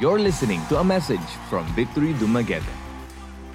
You're 0.00 0.20
listening 0.20 0.62
to 0.68 0.78
a 0.78 0.84
message 0.84 1.26
from 1.50 1.66
Victory 1.74 2.14
Dumaguete. 2.14 2.62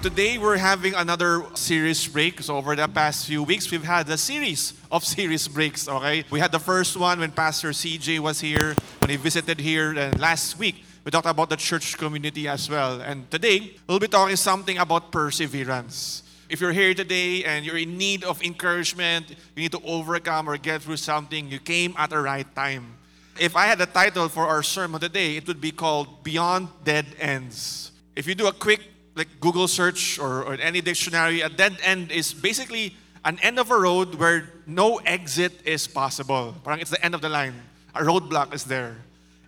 Today 0.02 0.36
we're 0.36 0.58
having 0.58 0.92
another 0.92 1.42
series 1.54 2.06
break. 2.06 2.42
So 2.42 2.58
over 2.58 2.76
the 2.76 2.86
past 2.86 3.24
few 3.24 3.42
weeks, 3.42 3.70
we've 3.70 3.82
had 3.82 4.10
a 4.10 4.18
series 4.18 4.74
of 4.92 5.06
series 5.06 5.48
breaks. 5.48 5.88
Okay, 5.88 6.22
we 6.30 6.40
had 6.40 6.52
the 6.52 6.58
first 6.58 6.98
one 6.98 7.20
when 7.20 7.32
Pastor 7.32 7.70
CJ 7.70 8.18
was 8.18 8.40
here 8.40 8.76
when 9.00 9.08
he 9.08 9.16
visited 9.16 9.58
here, 9.58 9.96
and 9.96 10.20
last 10.20 10.58
week 10.58 10.84
we 11.02 11.10
talked 11.10 11.26
about 11.26 11.48
the 11.48 11.56
church 11.56 11.96
community 11.96 12.46
as 12.46 12.68
well. 12.68 13.00
And 13.00 13.24
today 13.30 13.76
we'll 13.88 13.98
be 13.98 14.08
talking 14.08 14.36
something 14.36 14.76
about 14.76 15.10
perseverance. 15.10 16.24
If 16.50 16.60
you're 16.60 16.76
here 16.76 16.92
today 16.92 17.44
and 17.44 17.64
you're 17.64 17.78
in 17.78 17.96
need 17.96 18.22
of 18.22 18.42
encouragement, 18.42 19.30
you 19.56 19.62
need 19.62 19.72
to 19.72 19.80
overcome 19.82 20.50
or 20.50 20.58
get 20.58 20.82
through 20.82 20.98
something, 20.98 21.48
you 21.48 21.58
came 21.58 21.94
at 21.96 22.10
the 22.10 22.18
right 22.18 22.44
time. 22.54 22.98
If 23.38 23.56
I 23.56 23.66
had 23.66 23.80
a 23.80 23.86
title 23.86 24.28
for 24.28 24.46
our 24.46 24.62
sermon 24.62 25.00
today, 25.00 25.36
it 25.36 25.48
would 25.48 25.60
be 25.60 25.72
called 25.72 26.22
Beyond 26.22 26.68
Dead 26.84 27.06
Ends. 27.18 27.90
If 28.14 28.28
you 28.28 28.34
do 28.36 28.46
a 28.46 28.52
quick 28.52 28.80
like 29.16 29.40
Google 29.40 29.66
search 29.66 30.18
or, 30.18 30.44
or 30.44 30.54
any 30.54 30.80
dictionary, 30.80 31.40
a 31.40 31.48
dead 31.48 31.76
end 31.82 32.12
is 32.12 32.32
basically 32.32 32.96
an 33.24 33.38
end 33.42 33.58
of 33.58 33.70
a 33.70 33.78
road 33.78 34.14
where 34.16 34.50
no 34.66 34.98
exit 34.98 35.52
is 35.64 35.86
possible. 35.86 36.54
Parang 36.64 36.80
it's 36.80 36.90
the 36.90 37.04
end 37.04 37.14
of 37.14 37.20
the 37.22 37.28
line. 37.28 37.54
A 37.94 38.02
roadblock 38.02 38.54
is 38.54 38.64
there. 38.64 38.96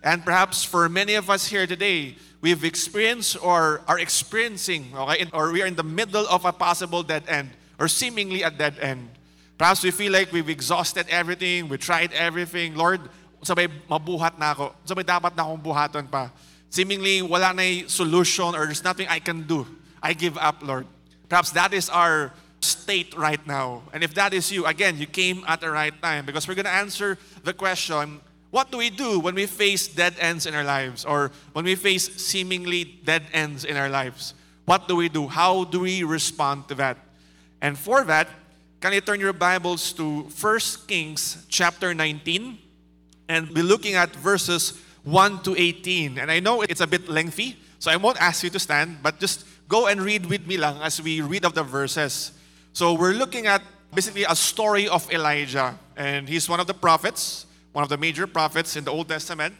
And 0.03 0.23
perhaps 0.23 0.63
for 0.63 0.87
many 0.89 1.15
of 1.15 1.29
us 1.29 1.47
here 1.47 1.67
today, 1.67 2.15
we've 2.41 2.63
experienced 2.63 3.41
or 3.41 3.81
are 3.87 3.99
experiencing, 3.99 4.91
okay, 4.95 5.25
or 5.33 5.51
we 5.51 5.61
are 5.61 5.65
in 5.65 5.75
the 5.75 5.83
middle 5.83 6.27
of 6.27 6.45
a 6.45 6.51
possible 6.51 7.03
dead 7.03 7.23
end 7.27 7.51
or 7.79 7.87
seemingly 7.87 8.43
a 8.43 8.51
dead 8.51 8.79
end. 8.79 9.09
Perhaps 9.57 9.83
we 9.83 9.91
feel 9.91 10.11
like 10.11 10.31
we've 10.31 10.49
exhausted 10.49 11.07
everything, 11.09 11.67
we 11.67 11.77
tried 11.77 12.13
everything. 12.13 12.75
Lord, 12.75 13.01
sabay 13.43 13.69
mabuhat 13.89 14.39
na 14.39 14.53
ako. 14.53 14.73
Sabay 14.85 15.05
dapat 15.05 15.35
na 15.35 15.43
akong 15.43 15.61
buhaton 15.61 16.05
pa. 16.09 16.31
Seemingly 16.69 17.21
wala 17.21 17.53
na 17.53 17.87
solution 17.87 18.55
or 18.55 18.65
there's 18.65 18.83
nothing 18.83 19.07
I 19.07 19.19
can 19.19 19.47
do. 19.47 19.65
I 20.01 20.13
give 20.13 20.37
up, 20.37 20.61
Lord. 20.61 20.85
Perhaps 21.29 21.51
that 21.51 21.73
is 21.73 21.89
our 21.89 22.31
state 22.61 23.15
right 23.15 23.41
now. 23.45 23.83
And 23.93 24.03
if 24.03 24.13
that 24.15 24.33
is 24.33 24.51
you, 24.51 24.65
again, 24.65 24.97
you 24.97 25.05
came 25.05 25.43
at 25.47 25.61
the 25.61 25.71
right 25.71 25.93
time 26.01 26.25
because 26.25 26.47
we're 26.47 26.55
going 26.55 26.69
to 26.69 26.73
answer 26.73 27.17
the 27.43 27.53
question 27.53 28.21
what 28.49 28.71
do 28.71 28.77
we 28.77 28.89
do 28.89 29.19
when 29.19 29.35
we 29.35 29.45
face 29.45 29.87
dead 29.87 30.15
ends 30.19 30.45
in 30.45 30.55
our 30.55 30.63
lives 30.63 31.03
or 31.03 31.31
when 31.51 31.65
we 31.65 31.75
face 31.75 32.07
seemingly 32.15 32.85
dead 33.03 33.23
ends 33.33 33.65
in 33.65 33.75
our 33.75 33.89
lives? 33.89 34.33
What 34.65 34.87
do 34.87 34.95
we 34.95 35.09
do? 35.09 35.27
How 35.27 35.65
do 35.65 35.81
we 35.81 36.03
respond 36.03 36.67
to 36.69 36.75
that? 36.75 36.97
And 37.61 37.77
for 37.77 38.03
that, 38.05 38.29
can 38.79 38.93
you 38.93 39.01
turn 39.01 39.19
your 39.19 39.33
Bibles 39.33 39.91
to 39.93 40.21
1 40.23 40.59
Kings 40.87 41.45
chapter 41.49 41.93
19 41.93 42.57
and 43.27 43.53
be 43.53 43.61
looking 43.61 43.95
at 43.95 44.15
verses 44.15 44.79
1 45.03 45.43
to 45.43 45.55
18. 45.55 46.19
And 46.19 46.31
I 46.31 46.39
know 46.39 46.61
it's 46.61 46.81
a 46.81 46.87
bit 46.87 47.09
lengthy, 47.09 47.57
so 47.79 47.91
I 47.91 47.95
won't 47.95 48.21
ask 48.21 48.43
you 48.43 48.49
to 48.49 48.59
stand, 48.59 48.97
but 49.01 49.19
just 49.19 49.45
go 49.67 49.87
and 49.87 50.01
read 50.01 50.25
with 50.25 50.47
me 50.47 50.57
lang 50.57 50.81
as 50.81 51.01
we 51.01 51.21
read 51.21 51.45
of 51.45 51.53
the 51.53 51.63
verses. 51.63 52.31
So 52.73 52.93
we're 52.93 53.13
looking 53.13 53.47
at 53.47 53.61
basically 53.93 54.23
a 54.23 54.35
story 54.35 54.87
of 54.87 55.11
Elijah, 55.11 55.77
and 55.95 56.27
he's 56.27 56.47
one 56.47 56.59
of 56.59 56.67
the 56.67 56.73
prophets 56.73 57.47
one 57.77 57.83
of 57.83 57.89
the 57.89 57.97
major 57.97 58.25
prophets 58.25 58.75
in 58.75 58.83
the 58.83 58.89
Old 58.89 59.07
Testament. 59.07 59.53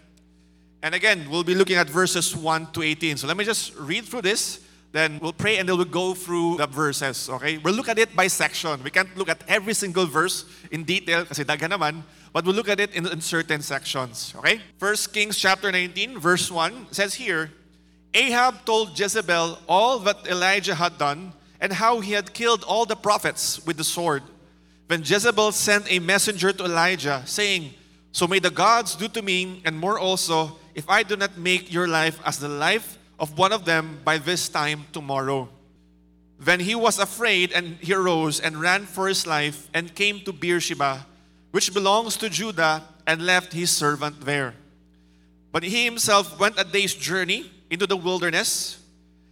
And 0.82 0.96
again, 0.96 1.28
we'll 1.30 1.44
be 1.44 1.54
looking 1.54 1.76
at 1.76 1.88
verses 1.88 2.36
1 2.36 2.72
to 2.74 2.82
18. 2.82 3.18
So 3.18 3.28
let 3.28 3.38
me 3.38 3.46
just 3.46 3.76
read 3.78 4.06
through 4.06 4.24
this, 4.24 4.60
then 4.92 5.20
we'll 5.22 5.34
pray 5.38 5.58
and 5.60 5.70
then 5.70 5.78
we'll 5.78 5.86
go 5.86 6.16
through 6.16 6.58
the 6.58 6.66
verses, 6.66 7.30
okay? 7.30 7.60
We'll 7.60 7.76
look 7.76 7.90
at 7.90 8.00
it 8.00 8.16
by 8.16 8.26
section. 8.26 8.82
We 8.82 8.90
can't 8.90 9.16
look 9.16 9.30
at 9.30 9.44
every 9.48 9.76
single 9.76 10.08
verse 10.08 10.46
in 10.72 10.84
detail 10.84 11.26
kasi 11.26 11.44
daga 11.44 11.70
naman, 11.70 12.02
but 12.38 12.46
we'll 12.46 12.54
look 12.54 12.70
at 12.70 12.80
it 12.80 12.94
in, 12.94 13.08
in 13.08 13.20
certain 13.20 13.64
sections, 13.64 14.32
okay? 14.38 14.62
First 14.78 15.12
Kings 15.12 15.40
chapter 15.40 15.72
19, 15.72 16.20
verse 16.20 16.52
1 16.52 16.86
says 16.92 17.16
here, 17.16 17.50
Ahab 18.14 18.64
told 18.64 18.94
Jezebel 18.94 19.58
all 19.68 19.98
that 19.98 20.28
Elijah 20.28 20.76
had 20.76 21.00
done 21.00 21.34
and 21.60 21.74
how 21.74 22.00
he 22.00 22.12
had 22.12 22.36
killed 22.36 22.64
all 22.64 22.86
the 22.86 22.96
prophets 22.96 23.66
with 23.66 23.78
the 23.78 23.84
sword. 23.84 24.22
Then 24.88 25.02
Jezebel 25.04 25.52
sent 25.52 25.92
a 25.92 25.98
messenger 25.98 26.54
to 26.54 26.66
Elijah, 26.66 27.24
saying, 27.26 27.74
so 28.12 28.28
may 28.28 28.38
the 28.38 28.52
gods 28.52 28.94
do 28.94 29.08
to 29.08 29.24
me 29.24 29.64
and 29.66 29.76
more 29.76 29.98
also 29.98 30.60
if 30.76 30.88
I 30.88 31.02
do 31.02 31.16
not 31.16 31.40
make 31.40 31.74
your 31.74 31.88
life 31.88 32.20
as 32.24 32.38
the 32.38 32.50
life 32.50 33.00
of 33.20 33.36
one 33.36 33.52
of 33.52 33.66
them 33.66 33.98
by 34.06 34.20
this 34.20 34.48
time 34.48 34.86
tomorrow. 34.94 35.50
Then 36.40 36.60
he 36.60 36.76
was 36.76 37.00
afraid 37.00 37.52
and 37.52 37.78
he 37.82 37.96
arose 37.96 38.40
and 38.40 38.62
ran 38.62 38.86
for 38.86 39.08
his 39.08 39.26
life 39.26 39.68
and 39.74 39.96
came 39.96 40.20
to 40.20 40.32
Beersheba, 40.32 41.08
which 41.58 41.74
belongs 41.74 42.16
to 42.16 42.30
Judah, 42.30 42.84
and 43.08 43.26
left 43.26 43.52
his 43.52 43.72
servant 43.72 44.22
there. 44.22 44.54
But 45.52 45.64
he 45.64 45.86
himself 45.86 46.40
went 46.40 46.54
a 46.60 46.64
day's 46.64 46.94
journey 46.94 47.50
into 47.72 47.88
the 47.88 47.98
wilderness 47.98 48.78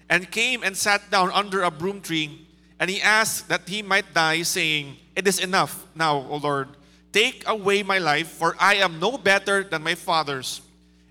and 0.09 0.31
came 0.31 0.63
and 0.63 0.75
sat 0.75 1.11
down 1.11 1.29
under 1.29 1.61
a 1.61 1.69
broom 1.69 2.01
tree. 2.01 2.47
And 2.79 2.89
he 2.89 2.99
asked 2.99 3.47
that 3.49 3.69
he 3.69 3.83
might 3.83 4.11
die, 4.15 4.41
saying, 4.41 4.97
It 5.15 5.27
is 5.27 5.37
enough 5.37 5.85
now, 5.93 6.25
O 6.27 6.37
Lord 6.37 6.69
Take 7.13 7.47
away 7.47 7.83
my 7.83 7.99
life, 7.99 8.29
for 8.29 8.55
I 8.59 8.81
am 8.81 8.99
no 8.99 9.19
better 9.19 9.61
than 9.61 9.83
my 9.83 9.93
fathers. 9.93 10.61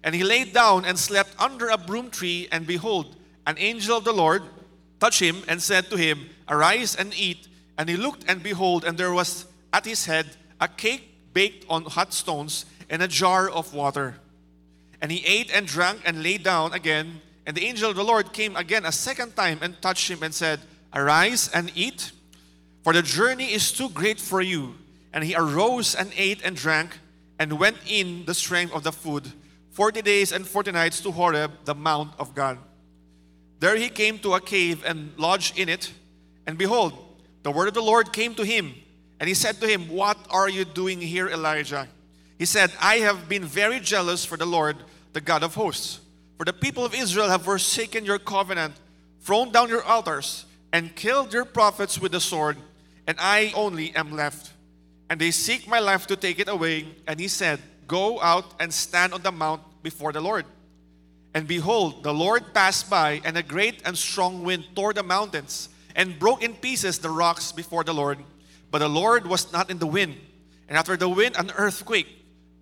And 0.02 0.16
he 0.16 0.25
laid 0.25 0.52
down 0.52 0.84
and 0.84 0.98
slept 0.98 1.31
under 1.38 1.69
a 1.69 1.78
broom 1.78 2.10
tree, 2.10 2.48
and 2.50 2.66
behold, 2.66 3.14
an 3.46 3.54
angel 3.58 3.98
of 3.98 4.02
the 4.02 4.12
Lord 4.12 4.42
touched 4.98 5.22
him 5.22 5.44
and 5.46 5.62
said 5.62 5.91
to 5.91 5.96
him, 5.96 6.28
Arise 6.48 6.96
and 6.96 7.14
eat. 7.14 7.46
And 7.78 7.88
he 7.88 7.96
looked, 7.96 8.25
and 8.26 8.42
behold, 8.42 8.82
and 8.82 8.98
there 8.98 9.12
was 9.12 9.46
at 9.72 9.84
his 9.84 10.06
head 10.06 10.26
a 10.64 10.69
cake 10.69 11.32
baked 11.34 11.66
on 11.69 11.84
hot 11.84 12.12
stones 12.14 12.64
and 12.88 13.02
a 13.02 13.08
jar 13.08 13.48
of 13.48 13.75
water. 13.75 14.16
And 15.00 15.12
he 15.12 15.25
ate 15.26 15.50
and 15.54 15.66
drank 15.66 16.00
and 16.04 16.22
lay 16.22 16.38
down 16.38 16.72
again. 16.72 17.20
And 17.47 17.54
the 17.54 17.66
angel 17.66 17.91
of 17.91 17.97
the 17.97 18.04
Lord 18.04 18.32
came 18.32 18.56
again 18.56 18.86
a 18.86 18.92
second 18.92 19.36
time 19.36 19.58
and 19.60 19.80
touched 19.82 20.10
him 20.10 20.22
and 20.22 20.32
said, 20.32 20.60
Arise 20.94 21.50
and 21.52 21.70
eat, 21.75 22.12
for 22.82 22.92
the 22.92 23.02
journey 23.02 23.52
is 23.52 23.72
too 23.72 23.91
great 23.91 24.19
for 24.19 24.41
you. 24.41 24.76
And 25.12 25.22
he 25.22 25.34
arose 25.34 25.94
and 25.94 26.10
ate 26.16 26.41
and 26.42 26.56
drank 26.56 26.98
and 27.38 27.58
went 27.58 27.76
in 27.86 28.25
the 28.25 28.34
strength 28.34 28.72
of 28.72 28.82
the 28.82 28.92
food, 28.92 29.31
forty 29.72 30.02
days 30.02 30.32
and 30.32 30.46
forty 30.46 30.72
nights 30.72 31.00
to 31.00 31.10
Horeb, 31.10 31.50
the 31.64 31.75
mount 31.75 32.12
of 32.19 32.34
God. 32.34 32.58
There 33.60 33.76
he 33.76 33.88
came 33.88 34.19
to 34.20 34.34
a 34.34 34.41
cave 34.41 34.84
and 34.86 35.12
lodged 35.19 35.58
in 35.58 35.69
it. 35.69 35.92
And 36.46 36.56
behold, 36.56 36.92
the 37.42 37.50
word 37.50 37.69
of 37.69 37.75
the 37.75 37.82
Lord 37.82 38.12
came 38.12 38.34
to 38.36 38.44
him. 38.44 38.75
And 39.20 39.28
he 39.28 39.34
said 39.34 39.60
to 39.60 39.66
him, 39.66 39.88
What 39.88 40.19
are 40.30 40.48
you 40.48 40.64
doing 40.64 41.00
here, 41.00 41.28
Elijah? 41.28 41.88
He 42.38 42.44
said, 42.44 42.72
I 42.80 42.97
have 42.97 43.28
been 43.28 43.44
very 43.44 43.80
jealous 43.80 44.25
for 44.25 44.36
the 44.36 44.47
Lord, 44.47 44.76
the 45.12 45.20
God 45.20 45.42
of 45.42 45.54
hosts. 45.54 46.00
For 46.36 46.44
the 46.44 46.52
people 46.52 46.84
of 46.84 46.94
Israel 46.94 47.28
have 47.28 47.42
forsaken 47.42 48.04
your 48.04 48.19
covenant, 48.19 48.75
thrown 49.20 49.52
down 49.52 49.69
your 49.69 49.84
altars, 49.84 50.47
and 50.72 50.94
killed 50.97 51.32
your 51.32 51.44
prophets 51.44 52.00
with 52.00 52.12
the 52.12 52.20
sword, 52.20 52.56
and 53.06 53.16
I 53.20 53.52
only 53.54 53.94
am 53.94 54.10
left 54.10 54.50
and 55.14 55.20
they 55.20 55.31
seek 55.31 55.69
my 55.69 55.78
life 55.78 56.06
to 56.08 56.16
take 56.16 56.38
it 56.38 56.48
away. 56.48 56.86
And 57.06 57.20
he 57.20 57.28
said, 57.28 57.60
Go 57.86 58.20
out 58.20 58.54
and 58.58 58.72
stand 58.72 59.12
on 59.12 59.22
the 59.22 59.32
mount 59.32 59.62
before 59.82 60.12
the 60.12 60.20
Lord. 60.20 60.46
And 61.34 61.46
behold, 61.46 62.02
the 62.02 62.14
Lord 62.14 62.54
passed 62.54 62.88
by, 62.88 63.20
and 63.25 63.36
a 63.36 63.42
great 63.42 63.82
and 63.84 63.96
strong 63.98 64.42
wind 64.42 64.64
tore 64.75 64.92
the 64.92 65.02
mountains 65.02 65.69
and 65.94 66.19
broke 66.19 66.42
in 66.42 66.54
pieces 66.54 66.98
the 66.98 67.10
rocks 67.10 67.52
before 67.52 67.84
the 67.84 67.92
Lord. 67.92 68.19
But 68.75 68.81
the 68.81 68.89
Lord 68.89 69.29
was 69.29 69.53
not 69.53 69.71
in 69.71 69.79
the 69.79 69.87
wind. 69.87 70.17
And 70.69 70.77
after 70.77 70.97
the 70.97 71.09
wind, 71.09 71.37
an 71.37 71.53
earthquake. 71.57 72.09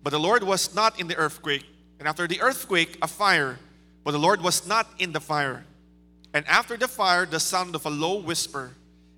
But 0.03 0.11
the 0.11 0.19
Lord 0.19 0.43
was 0.43 0.75
not 0.75 0.99
in 0.99 1.07
the 1.07 1.15
earthquake. 1.15 1.65
And 1.97 2.07
after 2.07 2.27
the 2.27 2.39
earthquake, 2.39 2.99
a 3.01 3.07
fire. 3.07 3.57
But 4.03 4.11
the 4.11 4.19
Lord 4.19 4.39
was 4.39 4.67
not 4.67 4.85
in 4.99 5.11
the 5.11 5.19
fire. 5.19 5.65
And 6.31 6.47
after 6.47 6.77
the 6.77 6.87
fire, 6.87 7.25
the 7.25 7.39
sound 7.39 7.73
of 7.73 7.87
a 7.87 7.89
low 7.89 8.19
whisper. 8.19 8.73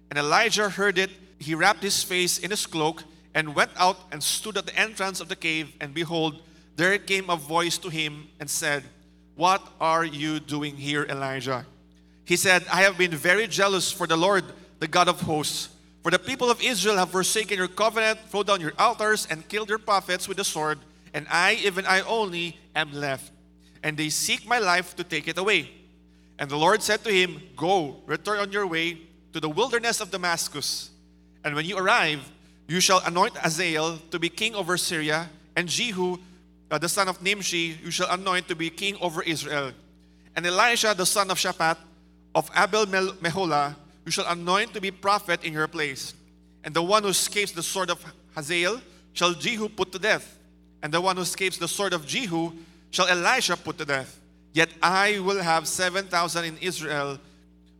And 0.09 0.17
Elijah 0.17 0.69
heard 0.69 0.97
it. 0.97 1.09
He 1.37 1.53
wrapped 1.53 1.83
his 1.83 2.01
face 2.01 2.39
in 2.39 2.49
his 2.49 2.65
cloak 2.65 3.03
and 3.33 3.53
went 3.53 3.71
out 3.75 3.97
and 4.13 4.23
stood 4.23 4.55
at 4.55 4.65
the 4.65 4.79
entrance 4.79 5.19
of 5.19 5.27
the 5.27 5.35
cave. 5.35 5.73
And 5.81 5.93
behold, 5.93 6.43
there 6.77 6.97
came 6.97 7.29
a 7.29 7.35
voice 7.35 7.77
to 7.79 7.89
him 7.89 8.29
and 8.39 8.49
said, 8.49 8.85
What 9.35 9.61
are 9.81 10.05
you 10.05 10.39
doing 10.39 10.77
here, 10.77 11.03
Elijah? 11.03 11.65
He 12.23 12.37
said, 12.37 12.63
I 12.71 12.83
have 12.83 12.97
been 12.97 13.11
very 13.11 13.47
jealous 13.47 13.91
for 13.91 14.07
the 14.07 14.15
Lord, 14.15 14.45
the 14.79 14.87
God 14.87 15.09
of 15.09 15.19
hosts. 15.19 15.74
For 16.05 16.11
the 16.11 16.19
people 16.19 16.51
of 16.51 16.61
Israel 16.61 16.97
have 16.97 17.09
forsaken 17.09 17.57
your 17.57 17.67
covenant, 17.67 18.19
thrown 18.29 18.45
down 18.45 18.61
your 18.61 18.73
altars, 18.77 19.25
and 19.27 19.41
killed 19.49 19.69
your 19.69 19.79
prophets 19.79 20.27
with 20.27 20.37
the 20.37 20.43
sword, 20.43 20.77
and 21.15 21.25
I, 21.31 21.55
even 21.65 21.83
I 21.87 22.01
only, 22.01 22.59
am 22.75 22.93
left. 22.93 23.31
And 23.81 23.97
they 23.97 24.09
seek 24.09 24.45
my 24.45 24.59
life 24.59 24.95
to 24.97 25.03
take 25.03 25.27
it 25.27 25.39
away. 25.39 25.71
And 26.37 26.47
the 26.47 26.57
Lord 26.57 26.83
said 26.83 27.03
to 27.05 27.11
him, 27.11 27.41
Go, 27.57 28.03
return 28.05 28.37
on 28.37 28.51
your 28.51 28.67
way 28.67 28.99
to 29.33 29.39
the 29.39 29.49
wilderness 29.49 29.99
of 29.99 30.11
Damascus. 30.11 30.91
And 31.43 31.55
when 31.55 31.65
you 31.65 31.75
arrive, 31.75 32.21
you 32.67 32.79
shall 32.81 33.01
anoint 33.03 33.35
Hazael 33.37 33.97
to 34.11 34.19
be 34.19 34.29
king 34.29 34.53
over 34.53 34.77
Syria, 34.77 35.27
and 35.55 35.67
Jehu, 35.67 36.19
uh, 36.69 36.77
the 36.77 36.87
son 36.87 37.07
of 37.07 37.19
Nimshi, 37.23 37.79
you 37.83 37.89
shall 37.89 38.11
anoint 38.11 38.47
to 38.49 38.55
be 38.55 38.69
king 38.69 38.95
over 39.01 39.23
Israel. 39.23 39.71
And 40.35 40.45
Elisha, 40.45 40.93
the 40.95 41.07
son 41.07 41.31
of 41.31 41.39
Shaphat, 41.39 41.77
of 42.35 42.51
Abel 42.55 42.85
Meholah, 42.85 43.73
you 44.05 44.11
shall 44.11 44.27
anoint 44.27 44.73
to 44.73 44.81
be 44.81 44.91
prophet 44.91 45.43
in 45.43 45.53
your 45.53 45.67
place. 45.67 46.13
And 46.63 46.73
the 46.73 46.81
one 46.81 47.03
who 47.03 47.09
escapes 47.09 47.51
the 47.51 47.63
sword 47.63 47.89
of 47.89 48.03
Hazael 48.35 48.81
shall 49.13 49.33
Jehu 49.33 49.69
put 49.69 49.91
to 49.91 49.99
death. 49.99 50.37
And 50.81 50.93
the 50.93 51.01
one 51.01 51.15
who 51.15 51.23
escapes 51.23 51.57
the 51.57 51.67
sword 51.67 51.93
of 51.93 52.05
Jehu 52.05 52.51
shall 52.91 53.07
Elisha 53.07 53.57
put 53.57 53.77
to 53.79 53.85
death. 53.85 54.19
Yet 54.53 54.69
I 54.81 55.19
will 55.19 55.41
have 55.41 55.67
7,000 55.67 56.45
in 56.45 56.57
Israel, 56.59 57.19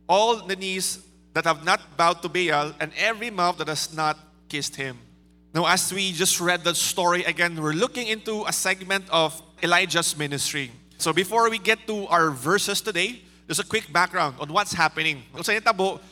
all 0.08 0.36
the 0.36 0.56
knees 0.56 1.04
that 1.32 1.44
have 1.44 1.64
not 1.64 1.96
bowed 1.96 2.22
to 2.22 2.28
Baal, 2.28 2.74
and 2.80 2.92
every 2.96 3.30
mouth 3.30 3.58
that 3.58 3.68
has 3.68 3.94
not 3.94 4.18
kissed 4.48 4.76
him. 4.76 4.98
Now, 5.54 5.66
as 5.66 5.92
we 5.92 6.12
just 6.12 6.40
read 6.40 6.64
the 6.64 6.74
story 6.74 7.24
again, 7.24 7.60
we're 7.60 7.72
looking 7.72 8.08
into 8.08 8.44
a 8.44 8.52
segment 8.52 9.04
of 9.10 9.40
Elijah's 9.62 10.16
ministry. 10.18 10.70
So 10.98 11.12
before 11.12 11.48
we 11.48 11.58
get 11.58 11.86
to 11.86 12.06
our 12.08 12.30
verses 12.30 12.80
today, 12.80 13.22
there's 13.46 13.58
a 13.60 13.64
quick 13.64 13.92
background 13.92 14.36
on 14.40 14.52
what's 14.52 14.72
happening. 14.72 15.22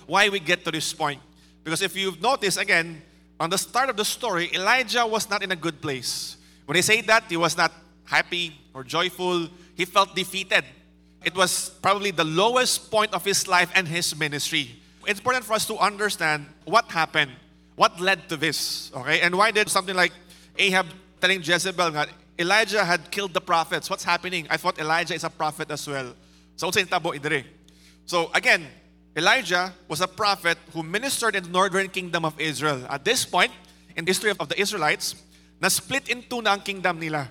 Why 0.06 0.28
we 0.28 0.40
get 0.40 0.64
to 0.64 0.70
this 0.70 0.92
point. 0.92 1.20
Because 1.62 1.82
if 1.82 1.96
you've 1.96 2.20
noticed 2.20 2.58
again, 2.58 3.02
on 3.40 3.50
the 3.50 3.58
start 3.58 3.90
of 3.90 3.96
the 3.96 4.04
story, 4.04 4.50
Elijah 4.54 5.06
was 5.06 5.28
not 5.28 5.42
in 5.42 5.50
a 5.50 5.56
good 5.56 5.80
place. 5.82 6.36
When 6.66 6.76
he 6.76 6.82
said 6.82 7.06
that, 7.06 7.24
he 7.28 7.36
was 7.36 7.56
not 7.56 7.72
happy 8.04 8.58
or 8.72 8.84
joyful. 8.84 9.48
He 9.74 9.84
felt 9.84 10.14
defeated. 10.14 10.64
It 11.24 11.34
was 11.34 11.70
probably 11.82 12.10
the 12.10 12.24
lowest 12.24 12.90
point 12.90 13.12
of 13.12 13.24
his 13.24 13.48
life 13.48 13.70
and 13.74 13.88
his 13.88 14.14
ministry. 14.16 14.76
It's 15.06 15.18
important 15.18 15.44
for 15.44 15.54
us 15.54 15.66
to 15.66 15.76
understand 15.78 16.46
what 16.64 16.90
happened, 16.90 17.32
what 17.76 18.00
led 18.00 18.28
to 18.28 18.36
this, 18.36 18.92
okay? 18.94 19.20
And 19.20 19.34
why 19.34 19.50
did 19.50 19.68
something 19.68 19.96
like 19.96 20.12
Ahab 20.56 20.86
telling 21.20 21.42
Jezebel 21.42 21.90
that 21.92 22.08
Elijah 22.38 22.84
had 22.84 23.10
killed 23.10 23.34
the 23.34 23.40
prophets? 23.40 23.90
What's 23.90 24.04
happening? 24.04 24.46
I 24.48 24.56
thought 24.56 24.78
Elijah 24.78 25.14
is 25.14 25.24
a 25.24 25.30
prophet 25.30 25.70
as 25.70 25.88
well. 25.88 26.14
So, 26.56 26.70
so 28.06 28.30
again, 28.34 28.66
Elijah 29.16 29.72
was 29.88 30.00
a 30.00 30.08
prophet 30.08 30.58
who 30.72 30.82
ministered 30.82 31.36
in 31.36 31.44
the 31.44 31.50
northern 31.50 31.88
kingdom 31.88 32.24
of 32.24 32.38
Israel. 32.40 32.86
At 32.88 33.04
this 33.04 33.24
point, 33.24 33.52
in 33.96 34.04
the 34.04 34.10
history 34.10 34.30
of 34.30 34.48
the 34.48 34.60
Israelites, 34.60 35.14
na 35.60 35.68
split 35.68 36.08
into 36.08 36.42
na 36.42 36.52
ang 36.52 36.60
kingdom 36.60 36.98
nila. 36.98 37.28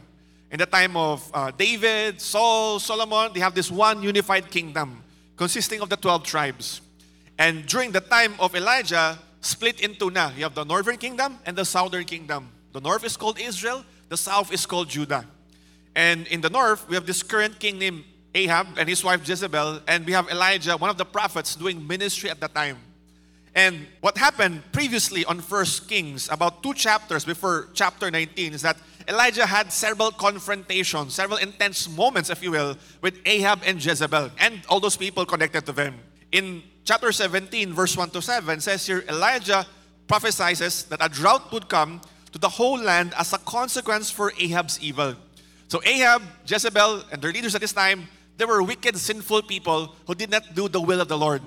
In 0.51 0.59
the 0.59 0.65
time 0.65 0.95
of 0.95 1.29
uh, 1.33 1.51
David, 1.51 2.21
Saul, 2.21 2.79
Solomon, 2.79 3.33
they 3.33 3.39
have 3.39 3.55
this 3.55 3.71
one 3.71 4.01
unified 4.01 4.49
kingdom 4.49 5.03
consisting 5.35 5.81
of 5.81 5.89
the 5.89 5.97
12 5.97 6.23
tribes. 6.23 6.81
And 7.37 7.65
during 7.65 7.91
the 7.91 8.01
time 8.01 8.35
of 8.39 8.55
Elijah, 8.55 9.17
split 9.41 9.81
into 9.81 10.09
na. 10.09 10.31
You 10.37 10.43
have 10.43 10.55
the 10.55 10.63
northern 10.63 10.97
kingdom 10.97 11.39
and 11.45 11.57
the 11.57 11.65
southern 11.65 12.05
kingdom. 12.05 12.49
The 12.71 12.79
north 12.79 13.03
is 13.03 13.17
called 13.17 13.39
Israel, 13.39 13.83
the 14.09 14.17
south 14.17 14.53
is 14.53 14.65
called 14.65 14.89
Judah. 14.89 15.25
And 15.95 16.27
in 16.27 16.41
the 16.41 16.49
north, 16.49 16.87
we 16.87 16.95
have 16.95 17.05
this 17.05 17.21
current 17.21 17.59
king 17.59 17.77
named 17.77 18.03
Ahab 18.35 18.77
and 18.77 18.89
his 18.89 19.03
wife 19.03 19.27
Jezebel, 19.27 19.81
and 19.87 20.05
we 20.05 20.11
have 20.13 20.29
Elijah, 20.29 20.75
one 20.77 20.89
of 20.89 20.97
the 20.97 21.05
prophets, 21.05 21.55
doing 21.55 21.85
ministry 21.85 22.29
at 22.29 22.39
the 22.39 22.47
time. 22.47 22.77
And 23.55 23.85
what 24.01 24.17
happened 24.17 24.63
previously 24.71 25.23
on 25.25 25.39
First 25.39 25.87
Kings, 25.87 26.27
about 26.31 26.63
two 26.63 26.73
chapters 26.73 27.23
before 27.23 27.69
chapter 27.73 28.09
19, 28.09 28.53
is 28.53 28.63
that 28.63 28.77
Elijah 29.07 29.45
had 29.45 29.71
several 29.71 30.11
confrontations, 30.11 31.13
several 31.13 31.37
intense 31.37 31.87
moments, 31.89 32.29
if 32.29 32.41
you 32.41 32.51
will, 32.51 32.77
with 33.01 33.19
Ahab 33.25 33.59
and 33.65 33.83
Jezebel 33.83 34.31
and 34.39 34.61
all 34.69 34.79
those 34.79 34.97
people 34.97 35.25
connected 35.25 35.65
to 35.67 35.71
them. 35.71 35.99
In 36.31 36.63
chapter 36.83 37.11
17, 37.11 37.73
verse 37.73 37.95
1 37.95 38.09
to 38.11 38.21
7, 38.21 38.59
says 38.59 38.87
here 38.87 39.03
Elijah 39.07 39.67
prophesies 40.07 40.83
that 40.85 40.99
a 41.01 41.09
drought 41.09 41.51
would 41.51 41.69
come 41.69 42.01
to 42.31 42.39
the 42.39 42.49
whole 42.49 42.79
land 42.79 43.13
as 43.17 43.33
a 43.33 43.37
consequence 43.39 44.09
for 44.09 44.33
Ahab's 44.39 44.79
evil. 44.81 45.15
So 45.67 45.81
Ahab, 45.85 46.23
Jezebel, 46.47 47.03
and 47.11 47.21
their 47.21 47.31
leaders 47.31 47.53
at 47.55 47.61
this 47.61 47.73
time 47.73 48.07
they 48.37 48.45
were 48.45 48.63
wicked, 48.63 48.97
sinful 48.97 49.43
people 49.43 49.95
who 50.07 50.15
did 50.15 50.31
not 50.31 50.55
do 50.55 50.67
the 50.67 50.81
will 50.81 51.01
of 51.01 51.07
the 51.07 51.17
Lord. 51.17 51.41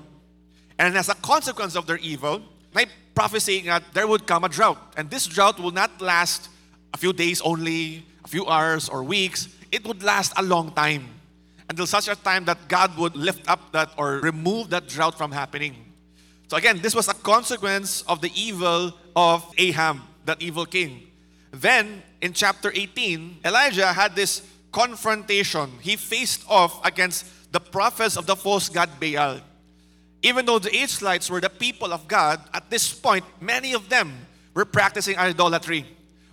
And 0.78 0.96
as 0.96 1.08
a 1.08 1.14
consequence 1.14 1.74
of 1.74 1.86
their 1.86 1.98
evil, 1.98 2.42
may 2.74 2.86
prophecy 3.14 3.62
that 3.62 3.82
there 3.94 4.06
would 4.06 4.26
come 4.26 4.44
a 4.44 4.48
drought. 4.48 4.78
And 4.96 5.10
this 5.10 5.26
drought 5.26 5.58
will 5.58 5.72
not 5.72 6.00
last 6.00 6.48
a 6.92 6.98
few 6.98 7.12
days 7.12 7.40
only, 7.40 8.04
a 8.24 8.28
few 8.28 8.46
hours 8.46 8.88
or 8.88 9.02
weeks. 9.02 9.48
It 9.72 9.86
would 9.86 10.02
last 10.02 10.32
a 10.36 10.42
long 10.42 10.72
time. 10.72 11.08
Until 11.68 11.86
such 11.86 12.06
a 12.08 12.14
time 12.14 12.44
that 12.44 12.68
God 12.68 12.96
would 12.96 13.16
lift 13.16 13.48
up 13.48 13.72
that 13.72 13.90
or 13.96 14.20
remove 14.20 14.70
that 14.70 14.86
drought 14.86 15.18
from 15.18 15.32
happening. 15.32 15.74
So 16.48 16.56
again, 16.56 16.78
this 16.80 16.94
was 16.94 17.08
a 17.08 17.14
consequence 17.14 18.02
of 18.02 18.20
the 18.20 18.30
evil 18.40 18.92
of 19.16 19.44
Ahab, 19.58 19.98
that 20.26 20.40
evil 20.40 20.64
king. 20.64 21.10
Then 21.50 22.02
in 22.20 22.32
chapter 22.32 22.70
18, 22.72 23.38
Elijah 23.44 23.92
had 23.92 24.14
this 24.14 24.42
confrontation. 24.72 25.70
He 25.80 25.96
faced 25.96 26.44
off 26.48 26.84
against 26.84 27.26
the 27.52 27.60
prophets 27.60 28.16
of 28.16 28.26
the 28.26 28.36
false 28.36 28.68
god 28.68 28.90
Baal. 29.00 29.40
Even 30.22 30.46
though 30.46 30.58
the 30.58 30.74
Israelites 30.74 31.30
were 31.30 31.40
the 31.40 31.50
people 31.50 31.92
of 31.92 32.08
God, 32.08 32.40
at 32.52 32.68
this 32.70 32.92
point, 32.92 33.24
many 33.40 33.74
of 33.74 33.88
them 33.88 34.12
were 34.54 34.64
practicing 34.64 35.16
idolatry, 35.16 35.86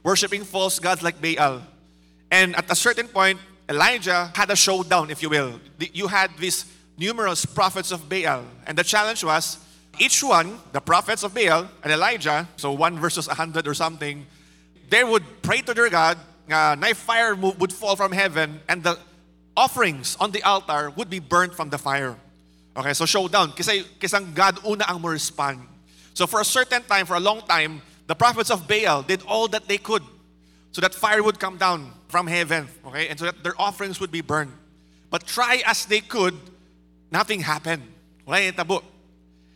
worshiping 0.04 0.44
false 0.44 0.80
gods 0.80 1.04
like 1.04 1.22
Baal. 1.22 1.62
And 2.32 2.56
at 2.56 2.72
a 2.72 2.76
certain 2.76 3.08
point, 3.08 3.40
Elijah 3.70 4.32
had 4.36 4.50
a 4.50 4.56
showdown, 4.56 5.10
if 5.10 5.22
you 5.22 5.30
will. 5.30 5.60
You 5.80 6.08
had 6.08 6.32
these 6.38 6.66
numerous 6.98 7.46
prophets 7.46 7.92
of 7.92 8.10
Baal, 8.10 8.44
and 8.66 8.78
the 8.78 8.84
challenge 8.84 9.24
was 9.24 9.58
each 10.00 10.24
one, 10.24 10.60
the 10.72 10.82
prophets 10.82 11.24
of 11.24 11.34
Baal 11.34 11.70
and 11.84 11.94
Elijah, 11.94 12.48
so 12.58 12.72
one 12.72 13.00
versus 13.00 13.28
a 13.28 13.34
hundred 13.34 13.68
or 13.68 13.74
something, 13.74 14.26
they 14.90 15.04
would 15.04 15.24
pray 15.42 15.62
to 15.62 15.74
their 15.74 15.90
God 15.90 16.18
uh, 16.50 16.76
knife 16.76 16.98
fire 16.98 17.36
would 17.36 17.72
fall 17.72 17.96
from 17.96 18.12
heaven 18.12 18.62
and 18.68 18.84
the 18.84 18.98
offerings 19.56 20.18
on 20.20 20.32
the 20.32 20.44
altar 20.44 20.90
would 20.92 21.10
be 21.10 21.20
burnt 21.20 21.54
from 21.54 21.70
the 21.70 21.78
fire. 21.78 22.18
Okay, 22.76 22.94
so 22.94 23.06
showdown. 23.06 23.54
Kasi, 23.54 23.84
kisang 24.00 24.34
God 24.34 24.58
una 24.66 24.86
ang 24.90 25.02
respond. 25.02 25.62
So 26.14 26.26
for 26.26 26.42
a 26.42 26.46
certain 26.46 26.82
time, 26.84 27.06
for 27.06 27.16
a 27.16 27.20
long 27.20 27.42
time, 27.42 27.82
the 28.08 28.16
prophets 28.16 28.50
of 28.50 28.68
Baal 28.68 29.04
did 29.04 29.22
all 29.28 29.48
that 29.50 29.68
they 29.68 29.78
could 29.78 30.04
so 30.72 30.82
that 30.82 30.94
fire 30.94 31.22
would 31.22 31.40
come 31.40 31.58
down 31.58 31.94
from 32.08 32.28
heaven, 32.28 32.68
okay, 32.86 33.08
and 33.08 33.18
so 33.18 33.26
that 33.26 33.44
their 33.44 33.54
offerings 33.60 34.00
would 34.00 34.12
be 34.12 34.22
burned. 34.22 34.52
But 35.10 35.26
try 35.26 35.62
as 35.66 35.86
they 35.86 36.02
could, 36.02 36.34
nothing 37.12 37.42
happened. 37.42 37.84
Okay, 38.28 38.52
tabo. 38.52 38.84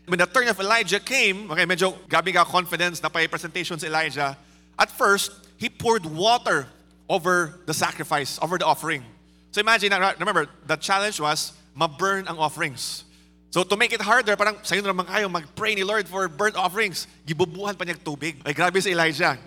When 0.05 0.19
the 0.19 0.25
turn 0.25 0.47
of 0.47 0.59
Elijah 0.59 0.99
came, 0.99 1.51
okay, 1.51 1.65
medyo 1.65 1.97
gabi 2.07 2.33
ka 2.33 2.45
confidence 2.45 3.01
na 3.01 3.09
pa 3.09 3.27
presentation 3.27 3.77
si 3.77 3.87
Elijah, 3.87 4.37
at 4.77 4.91
first, 4.91 5.31
he 5.57 5.69
poured 5.69 6.05
water 6.05 6.67
over 7.09 7.59
the 7.65 7.73
sacrifice, 7.73 8.39
over 8.41 8.57
the 8.57 8.65
offering. 8.65 9.03
So 9.51 9.61
imagine, 9.61 9.91
remember, 10.19 10.47
the 10.65 10.75
challenge 10.75 11.19
was 11.19 11.53
ma-burn 11.73 12.27
ang 12.27 12.37
offerings. 12.37 13.05
So 13.49 13.63
to 13.63 13.77
make 13.77 13.93
it 13.93 14.01
harder, 14.01 14.35
parang 14.35 14.57
sa'yo 14.61 14.81
na 14.83 14.91
naman 14.91 15.07
kayo 15.07 15.31
mag-pray 15.31 15.75
ni 15.75 15.83
Lord 15.83 16.07
for 16.07 16.27
burnt 16.27 16.55
offerings. 16.55 17.07
Gibubuhan 17.25 17.77
pa 17.77 17.85
tubig. 17.85 18.35
Ay 18.45 18.53
grabe 18.53 18.81
si 18.81 18.91
Elijah. 18.91 19.37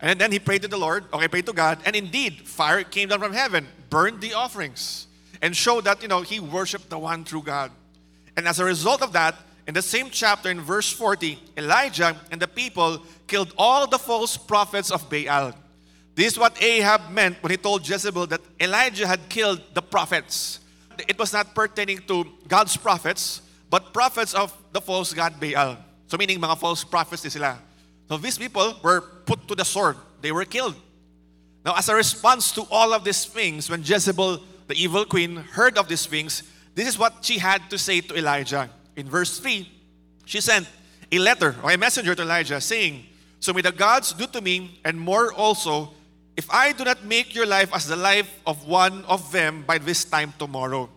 And 0.00 0.20
then 0.20 0.32
he 0.32 0.38
prayed 0.38 0.62
to 0.62 0.68
the 0.68 0.76
Lord, 0.76 1.04
okay, 1.14 1.28
prayed 1.28 1.46
to 1.46 1.52
God, 1.52 1.78
and 1.86 1.96
indeed, 1.96 2.44
fire 2.44 2.82
came 2.82 3.08
down 3.08 3.20
from 3.20 3.32
heaven, 3.32 3.66
burned 3.88 4.20
the 4.20 4.34
offerings, 4.34 5.06
and 5.40 5.56
showed 5.56 5.84
that, 5.84 6.02
you 6.02 6.08
know, 6.08 6.20
he 6.20 6.40
worshiped 6.40 6.90
the 6.90 6.98
one 6.98 7.24
true 7.24 7.40
God. 7.40 7.70
And 8.36 8.46
as 8.46 8.58
a 8.58 8.64
result 8.64 9.00
of 9.00 9.12
that, 9.12 9.36
in 9.66 9.72
the 9.72 9.80
same 9.80 10.10
chapter, 10.10 10.50
in 10.50 10.60
verse 10.60 10.90
40, 10.92 11.38
Elijah 11.56 12.16
and 12.30 12.42
the 12.42 12.48
people 12.48 13.00
killed 13.26 13.54
all 13.56 13.86
the 13.86 13.98
false 13.98 14.36
prophets 14.36 14.90
of 14.90 15.08
Baal. 15.08 15.54
This 16.14 16.34
is 16.34 16.38
what 16.38 16.62
Ahab 16.62 17.10
meant 17.10 17.42
when 17.42 17.50
he 17.50 17.56
told 17.56 17.88
Jezebel 17.88 18.26
that 18.28 18.40
Elijah 18.60 19.06
had 19.06 19.28
killed 19.28 19.60
the 19.74 19.82
prophets. 19.82 20.60
It 21.08 21.18
was 21.18 21.32
not 21.32 21.54
pertaining 21.54 21.98
to 22.06 22.24
God's 22.46 22.76
prophets, 22.76 23.42
but 23.68 23.92
prophets 23.92 24.32
of 24.32 24.56
the 24.72 24.80
false 24.80 25.12
god 25.12 25.40
Baal. 25.40 25.76
So 26.06 26.16
meaning 26.16 26.40
mga 26.40 26.58
false 26.58 26.84
prophets 26.84 27.22
sila. 27.22 27.58
So 28.08 28.16
these 28.18 28.38
people 28.38 28.76
were 28.82 29.00
put 29.00 29.48
to 29.48 29.54
the 29.56 29.64
sword. 29.64 29.96
They 30.20 30.30
were 30.30 30.44
killed. 30.44 30.76
Now 31.64 31.74
as 31.76 31.88
a 31.88 31.94
response 31.94 32.52
to 32.52 32.62
all 32.70 32.92
of 32.92 33.02
these 33.02 33.24
things, 33.24 33.68
when 33.68 33.82
Jezebel, 33.82 34.40
the 34.68 34.74
evil 34.74 35.04
queen, 35.04 35.36
heard 35.36 35.76
of 35.78 35.88
these 35.88 36.06
things, 36.06 36.44
this 36.74 36.86
is 36.86 36.98
what 36.98 37.24
she 37.24 37.38
had 37.38 37.68
to 37.70 37.78
say 37.78 38.00
to 38.02 38.16
Elijah. 38.16 38.70
In 38.94 39.08
verse 39.08 39.38
3, 39.40 39.68
she 40.26 40.40
sent 40.40 40.68
a 41.10 41.18
letter 41.18 41.56
or 41.62 41.72
a 41.72 41.78
messenger 41.78 42.14
to 42.14 42.22
Elijah 42.22 42.60
saying, 42.60 43.04
So 43.40 43.52
may 43.52 43.62
the 43.62 43.72
gods 43.72 44.12
do 44.12 44.26
to 44.28 44.40
me 44.40 44.80
and 44.84 45.00
more 45.00 45.32
also 45.32 45.90
if 46.36 46.50
I 46.50 46.72
do 46.72 46.84
not 46.84 47.04
make 47.04 47.34
your 47.34 47.46
life 47.46 47.70
as 47.74 47.86
the 47.86 47.96
life 47.96 48.30
of 48.46 48.66
one 48.66 49.04
of 49.04 49.30
them 49.30 49.62
by 49.66 49.78
this 49.78 50.04
time 50.04 50.32
tomorrow. 50.38 50.88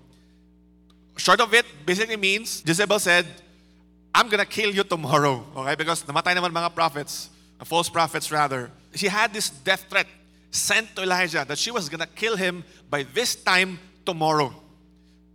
Short 1.16 1.42
of 1.42 1.54
it, 1.54 1.66
basically 1.86 2.18
means, 2.18 2.64
Jezebel 2.66 3.00
said, 3.00 3.26
I'm 4.14 4.30
gonna 4.30 4.46
kill 4.46 4.74
you 4.74 4.84
tomorrow. 4.84 5.46
Okay? 5.56 5.76
Because 5.76 6.04
namatay 6.04 6.34
naman 6.34 6.50
mga 6.50 6.74
prophets, 6.74 7.30
uh, 7.60 7.66
false 7.66 7.90
prophets 7.90 8.32
rather. 8.32 8.72
She 8.96 9.08
had 9.08 9.34
this 9.34 9.50
death 9.50 9.86
threat 9.90 10.08
sent 10.50 10.96
to 10.96 11.04
Elijah 11.04 11.46
that 11.48 11.58
she 11.58 11.70
was 11.70 11.90
gonna 11.90 12.08
kill 12.08 12.36
him 12.36 12.64
by 12.90 13.04
this 13.04 13.36
time 13.36 13.80
tomorrow. 14.06 14.54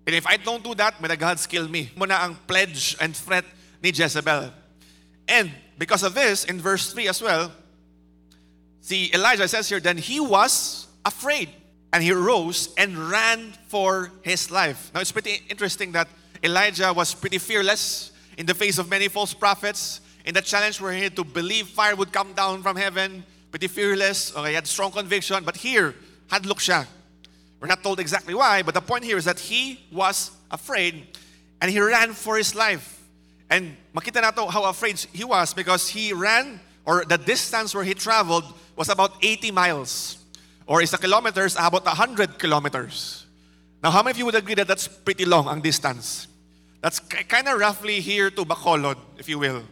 And 0.07 0.17
if 0.17 0.27
I 0.27 0.37
don't 0.37 0.65
do 0.65 0.75
that, 0.75 1.01
may 1.01 1.09
the 1.09 1.17
gods 1.17 1.47
kill 1.47 1.69
me. 1.69 1.91
Muna 1.95 2.27
ang 2.27 2.37
pledge 2.47 2.97
and 3.01 3.15
threat 3.15 3.45
ni 3.83 3.91
Jezebel. 3.91 4.51
And 5.29 5.51
because 5.79 6.03
of 6.03 6.15
this, 6.15 6.45
in 6.45 6.59
verse 6.59 6.93
3 6.93 7.07
as 7.07 7.23
well, 7.23 7.53
See, 8.83 9.11
Elijah 9.15 9.47
says 9.49 9.69
here, 9.69 9.81
then 9.81 9.97
he 9.97 10.21
was 10.21 10.89
afraid 11.05 11.49
and 11.93 12.03
he 12.03 12.12
rose 12.12 12.75
and 12.77 12.99
ran 12.99 13.53
for 13.69 14.11
his 14.23 14.51
life. 14.51 14.91
Now, 14.93 15.01
it's 15.01 15.12
pretty 15.12 15.41
interesting 15.49 15.93
that 15.93 16.09
Elijah 16.43 16.93
was 16.93 17.15
pretty 17.15 17.39
fearless 17.39 18.11
in 18.37 18.45
the 18.45 18.55
face 18.55 18.79
of 18.79 18.91
many 18.91 19.07
false 19.09 19.35
prophets. 19.35 20.01
In 20.25 20.35
the 20.35 20.43
challenge 20.43 20.81
where 20.81 20.93
he 20.93 21.03
had 21.03 21.17
to 21.17 21.25
believe 21.25 21.69
fire 21.69 21.95
would 21.95 22.12
come 22.12 22.33
down 22.33 22.62
from 22.62 22.77
heaven, 22.77 23.25
pretty 23.51 23.69
fearless. 23.69 24.35
Okay, 24.37 24.49
he 24.49 24.55
had 24.55 24.67
strong 24.67 24.91
conviction. 24.91 25.45
But 25.45 25.57
here, 25.57 25.95
hadlock 26.29 26.59
siya. 26.59 26.87
We're 27.61 27.69
not 27.69 27.85
told 27.85 28.01
exactly 28.01 28.35
why, 28.35 28.62
but 28.62 28.75
the 28.75 28.81
point 28.81 29.05
here 29.05 29.17
is 29.17 29.25
that 29.27 29.39
he 29.39 29.79
was 29.93 30.33
afraid 30.51 31.07
and 31.61 31.71
he 31.71 31.79
ran 31.79 32.12
for 32.12 32.37
his 32.37 32.57
life. 32.57 33.01
And 33.49 33.77
makita 33.95 34.21
nato 34.21 34.49
how 34.49 34.65
afraid 34.65 34.99
he 35.12 35.23
was 35.23 35.55
because 35.55 35.89
he 35.89 36.12
ran, 36.12 36.59
or 36.85 37.05
the 37.05 37.19
distance 37.19 37.75
where 37.75 37.85
he 37.85 37.95
traveled 37.95 38.45
was 38.77 38.89
about 38.89 39.12
80 39.23 39.51
miles. 39.51 40.19
Or 40.67 40.83
isa 40.83 40.99
kilometers, 40.99 41.57
about 41.57 41.85
100 41.85 42.39
kilometers. 42.39 43.27
Now, 43.83 43.91
how 43.91 44.03
many 44.03 44.12
of 44.12 44.19
you 44.19 44.27
would 44.27 44.35
agree 44.35 44.55
that 44.55 44.69
that's 44.69 44.87
pretty 44.87 45.25
long, 45.25 45.49
ang 45.49 45.61
distance? 45.61 46.29
That's 46.81 46.99
kind 47.01 47.49
of 47.49 47.59
roughly 47.59 48.01
here 48.01 48.31
to 48.31 48.45
Bacolod, 48.45 48.97
if 49.19 49.29
you 49.29 49.39
will. 49.39 49.62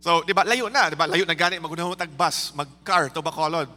So, 0.00 0.22
di 0.22 0.32
ba, 0.32 0.42
layo 0.42 0.70
na, 0.70 0.88
di 0.88 0.96
ba? 0.96 1.06
Layo 1.06 1.26
na 1.26 1.34
gani, 1.34 1.58
magunahon 1.58 1.96
tag 1.96 2.16
bus, 2.16 2.54
mag-car 2.54 3.10
to 3.10 3.22
Bacolod. 3.22 3.68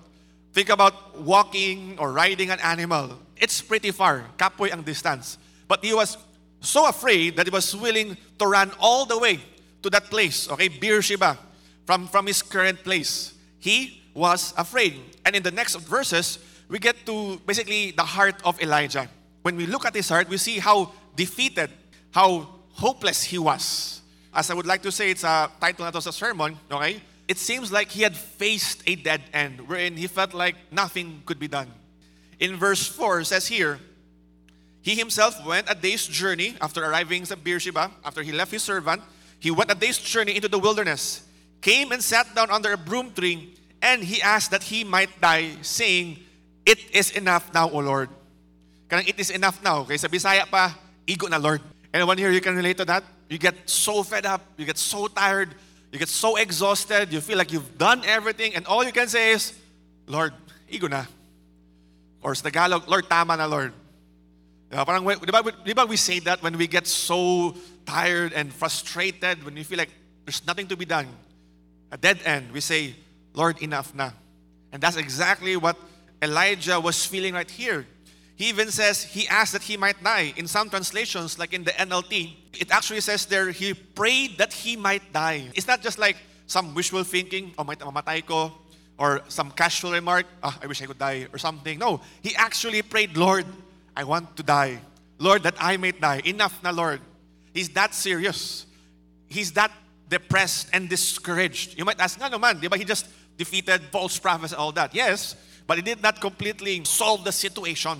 Think 0.53 0.69
about 0.69 1.19
walking 1.19 1.97
or 1.97 2.13
riding 2.13 2.49
an 2.49 2.59
animal. 2.61 3.17
It's 3.35 3.61
pretty 3.61 3.91
far, 3.91 4.25
kapoy 4.37 4.71
ang 4.71 4.83
distance. 4.83 5.37
But 5.67 5.83
he 5.83 5.93
was 5.93 6.17
so 6.61 6.87
afraid 6.87 7.35
that 7.35 7.47
he 7.47 7.51
was 7.51 7.75
willing 7.75 8.15
to 8.39 8.45
run 8.45 8.71
all 8.79 9.05
the 9.05 9.17
way 9.17 9.41
to 9.81 9.89
that 9.89 10.05
place, 10.05 10.49
okay, 10.49 10.69
Beersheba, 10.69 11.37
from, 11.85 12.07
from 12.07 12.27
his 12.27 12.41
current 12.41 12.83
place. 12.83 13.33
He 13.59 14.01
was 14.13 14.53
afraid. 14.57 14.99
And 15.25 15.35
in 15.35 15.43
the 15.43 15.51
next 15.51 15.75
verses, 15.75 16.39
we 16.69 16.79
get 16.79 17.05
to 17.05 17.39
basically 17.45 17.91
the 17.91 18.03
heart 18.03 18.35
of 18.43 18.61
Elijah. 18.61 19.09
When 19.41 19.55
we 19.55 19.65
look 19.65 19.85
at 19.85 19.95
his 19.95 20.09
heart, 20.09 20.29
we 20.29 20.37
see 20.37 20.59
how 20.59 20.91
defeated, 21.15 21.69
how 22.11 22.47
hopeless 22.73 23.23
he 23.23 23.37
was. 23.37 24.01
As 24.33 24.49
I 24.49 24.53
would 24.53 24.65
like 24.65 24.81
to 24.83 24.91
say, 24.91 25.11
it's 25.11 25.23
a 25.23 25.51
title 25.59 25.85
not 25.85 25.95
a 25.95 26.11
sermon, 26.11 26.57
okay? 26.71 27.01
It 27.27 27.37
seems 27.37 27.71
like 27.71 27.89
he 27.91 28.01
had 28.01 28.15
faced 28.15 28.83
a 28.87 28.95
dead 28.95 29.21
end, 29.31 29.67
wherein 29.67 29.95
he 29.95 30.07
felt 30.07 30.33
like 30.33 30.55
nothing 30.71 31.21
could 31.25 31.39
be 31.39 31.47
done. 31.47 31.71
In 32.39 32.57
verse 32.57 32.87
4, 32.87 33.21
it 33.21 33.25
says 33.25 33.47
here, 33.47 33.79
he 34.81 34.95
himself 34.95 35.45
went 35.45 35.69
a 35.69 35.75
day's 35.75 36.05
journey 36.05 36.57
after 36.59 36.83
arriving 36.83 37.23
at 37.23 37.43
Beersheba, 37.43 37.91
after 38.03 38.21
he 38.21 38.33
left 38.33 38.51
his 38.51 38.63
servant. 38.63 39.01
He 39.39 39.49
went 39.49 39.71
a 39.71 39.75
day's 39.75 39.97
journey 39.97 40.35
into 40.35 40.49
the 40.49 40.59
wilderness, 40.59 41.23
came 41.63 41.95
and 41.95 42.03
sat 42.03 42.27
down 42.35 42.51
under 42.51 42.73
a 42.73 42.77
broom 42.77 43.09
tree, 43.15 43.55
and 43.81 44.03
he 44.03 44.21
asked 44.21 44.51
that 44.51 44.61
he 44.61 44.83
might 44.83 45.09
die, 45.19 45.55
saying, 45.63 46.19
It 46.65 46.91
is 46.91 47.11
enough 47.11 47.51
now, 47.53 47.71
O 47.71 47.79
Lord. 47.79 48.09
Kanang 48.91 49.07
it 49.07 49.17
is 49.17 49.31
enough 49.31 49.63
now. 49.63 49.87
Okay, 49.87 49.97
sa 49.97 50.11
Bisaya 50.11 50.43
pa, 50.45 50.75
igo 51.07 51.31
na 51.31 51.39
Lord. 51.39 51.63
Anyone 51.93 52.19
here 52.19 52.31
you 52.31 52.43
can 52.43 52.55
relate 52.55 52.77
to 52.77 52.85
that? 52.85 53.03
You 53.29 53.39
get 53.39 53.55
so 53.65 54.03
fed 54.03 54.27
up, 54.27 54.43
you 54.57 54.65
get 54.65 54.77
so 54.77 55.07
tired, 55.07 55.55
you 55.91 55.97
get 55.97 56.09
so 56.09 56.35
exhausted, 56.35 57.11
you 57.11 57.21
feel 57.21 57.37
like 57.37 57.51
you've 57.51 57.77
done 57.77 58.03
everything, 58.05 58.53
and 58.55 58.67
all 58.67 58.83
you 58.83 58.91
can 58.91 59.07
say 59.07 59.31
is, 59.31 59.55
Lord, 60.05 60.33
igo 60.69 60.89
na. 60.89 61.05
Or 62.21 62.35
sa 62.35 62.43
Tagalog, 62.43 62.87
Lord, 62.87 63.07
tama 63.09 63.35
na, 63.35 63.45
Lord. 63.47 63.73
Diba, 64.69 64.85
parang, 64.85 65.07
di 65.07 65.31
ba, 65.31 65.39
di 65.63 65.73
ba 65.73 65.85
we 65.85 65.95
say 65.95 66.19
that 66.19 66.43
when 66.43 66.57
we 66.57 66.67
get 66.67 66.87
so 66.87 67.55
tired 67.85 68.33
and 68.33 68.51
frustrated, 68.51 69.43
when 69.43 69.55
we 69.55 69.63
feel 69.63 69.77
like 69.77 69.91
there's 70.25 70.45
nothing 70.47 70.67
to 70.67 70.75
be 70.75 70.85
done, 70.85 71.07
a 71.93 71.97
dead 71.97 72.19
end, 72.25 72.51
we 72.51 72.59
say, 72.59 72.95
Lord, 73.33 73.61
enough 73.61 73.93
na. 73.93 74.09
And 74.71 74.81
that's 74.81 74.97
exactly 74.97 75.55
what 75.55 75.77
Elijah 76.21 76.79
was 76.79 77.05
feeling 77.05 77.35
right 77.35 77.49
here. 77.49 77.85
He 78.35 78.49
even 78.49 78.71
says 78.71 79.03
he 79.03 79.27
asked 79.27 79.53
that 79.53 79.61
he 79.61 79.77
might 79.77 80.03
die. 80.03 80.33
In 80.35 80.47
some 80.47 80.71
translations, 80.71 81.37
like 81.37 81.53
in 81.53 81.63
the 81.63 81.71
NLT, 81.71 82.33
it 82.59 82.71
actually 82.71 83.01
says 83.01 83.27
there 83.27 83.51
he 83.51 83.75
prayed 83.75 84.39
that 84.39 84.51
he 84.51 84.75
might 84.75 85.13
die. 85.13 85.51
It's 85.53 85.67
not 85.67 85.83
just 85.83 85.99
like 85.99 86.17
some 86.47 86.73
wishful 86.73 87.03
thinking, 87.03 87.53
oh, 87.59 87.63
might 87.63 87.77
mamatay 87.77 88.25
ko, 88.25 88.51
or 88.97 89.21
some 89.27 89.51
casual 89.51 89.91
remark, 89.91 90.25
oh, 90.41 90.57
I 90.63 90.65
wish 90.65 90.81
I 90.81 90.87
could 90.87 90.97
die, 90.97 91.27
or 91.31 91.37
something. 91.37 91.77
No, 91.77 92.01
he 92.23 92.35
actually 92.35 92.81
prayed, 92.81 93.15
Lord, 93.15 93.45
I 93.95 94.03
want 94.03 94.35
to 94.37 94.43
die. 94.43 94.81
Lord, 95.19 95.43
that 95.43 95.55
I 95.59 95.77
may 95.77 95.91
die. 95.91 96.21
Enough 96.25 96.63
na, 96.63 96.71
Lord. 96.71 97.01
He's 97.53 97.69
that 97.69 97.93
serious. 97.93 98.65
He's 99.27 99.51
that 99.53 99.71
depressed 100.13 100.69
and 100.71 100.87
discouraged. 100.87 101.75
You 101.75 101.85
might 101.85 101.99
ask, 101.99 102.19
no 102.19 102.37
man, 102.37 102.59
di 102.59 102.67
ba 102.67 102.77
he 102.77 102.85
just 102.85 103.09
defeated 103.35 103.81
false 103.89 104.19
prophets 104.19 104.53
and 104.53 104.59
all 104.61 104.71
that? 104.73 104.93
Yes, 104.93 105.35
but 105.65 105.77
he 105.77 105.81
did 105.81 106.03
not 106.03 106.21
completely 106.21 106.85
solve 106.85 107.23
the 107.23 107.31
situation. 107.31 107.97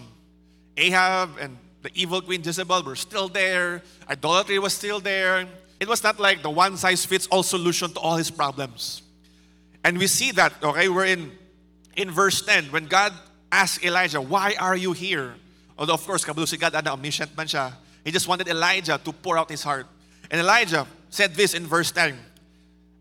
Ahab 0.77 1.29
and 1.41 1.57
the 1.81 1.89
evil 1.95 2.21
queen 2.21 2.43
Jezebel 2.43 2.83
were 2.83 2.95
still 2.95 3.27
there. 3.29 3.81
Idolatry 4.07 4.59
was 4.59 4.73
still 4.75 4.99
there. 4.99 5.47
It 5.79 5.87
was 5.87 6.03
not 6.03 6.19
like 6.19 6.43
the 6.43 6.51
one 6.51 6.77
size 6.77 7.03
fits 7.03 7.25
all 7.31 7.41
solution 7.41 7.91
to 7.93 7.99
all 7.99 8.15
his 8.15 8.29
problems. 8.29 9.01
And 9.83 9.97
we 9.97 10.05
see 10.05 10.31
that, 10.33 10.53
okay, 10.63 10.87
we're 10.89 11.05
in, 11.05 11.31
in 11.97 12.11
verse 12.11 12.45
10, 12.45 12.65
when 12.65 12.85
God 12.85 13.11
asked 13.51 13.83
Elijah, 13.83 14.21
Why 14.21 14.53
are 14.59 14.77
you 14.77 14.93
here? 14.93 15.33
Although, 15.79 15.95
of 15.95 16.05
course, 16.05 16.23
kabalo 16.23 16.47
si 16.47 16.57
God, 16.57 16.75
ano, 16.75 16.93
omniscient 16.93 17.35
man 17.35 17.47
siya. 17.47 17.73
He 18.05 18.11
just 18.11 18.27
wanted 18.27 18.47
Elijah 18.47 19.01
to 19.03 19.11
pour 19.11 19.37
out 19.37 19.49
his 19.49 19.63
heart. 19.63 19.87
And 20.29 20.39
Elijah 20.39 20.85
said 21.13 21.35
this 21.35 21.53
in 21.53 21.65
verse 21.67 21.91
10 21.91 22.17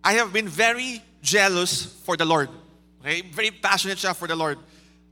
I 0.05 0.15
have 0.15 0.33
been 0.33 0.49
very 0.49 1.03
jealous 1.23 1.87
for 2.05 2.17
the 2.17 2.25
Lord. 2.25 2.49
Okay? 3.01 3.23
Very 3.23 3.51
passionate 3.51 3.99
for 3.99 4.29
the 4.29 4.37
Lord. 4.37 4.59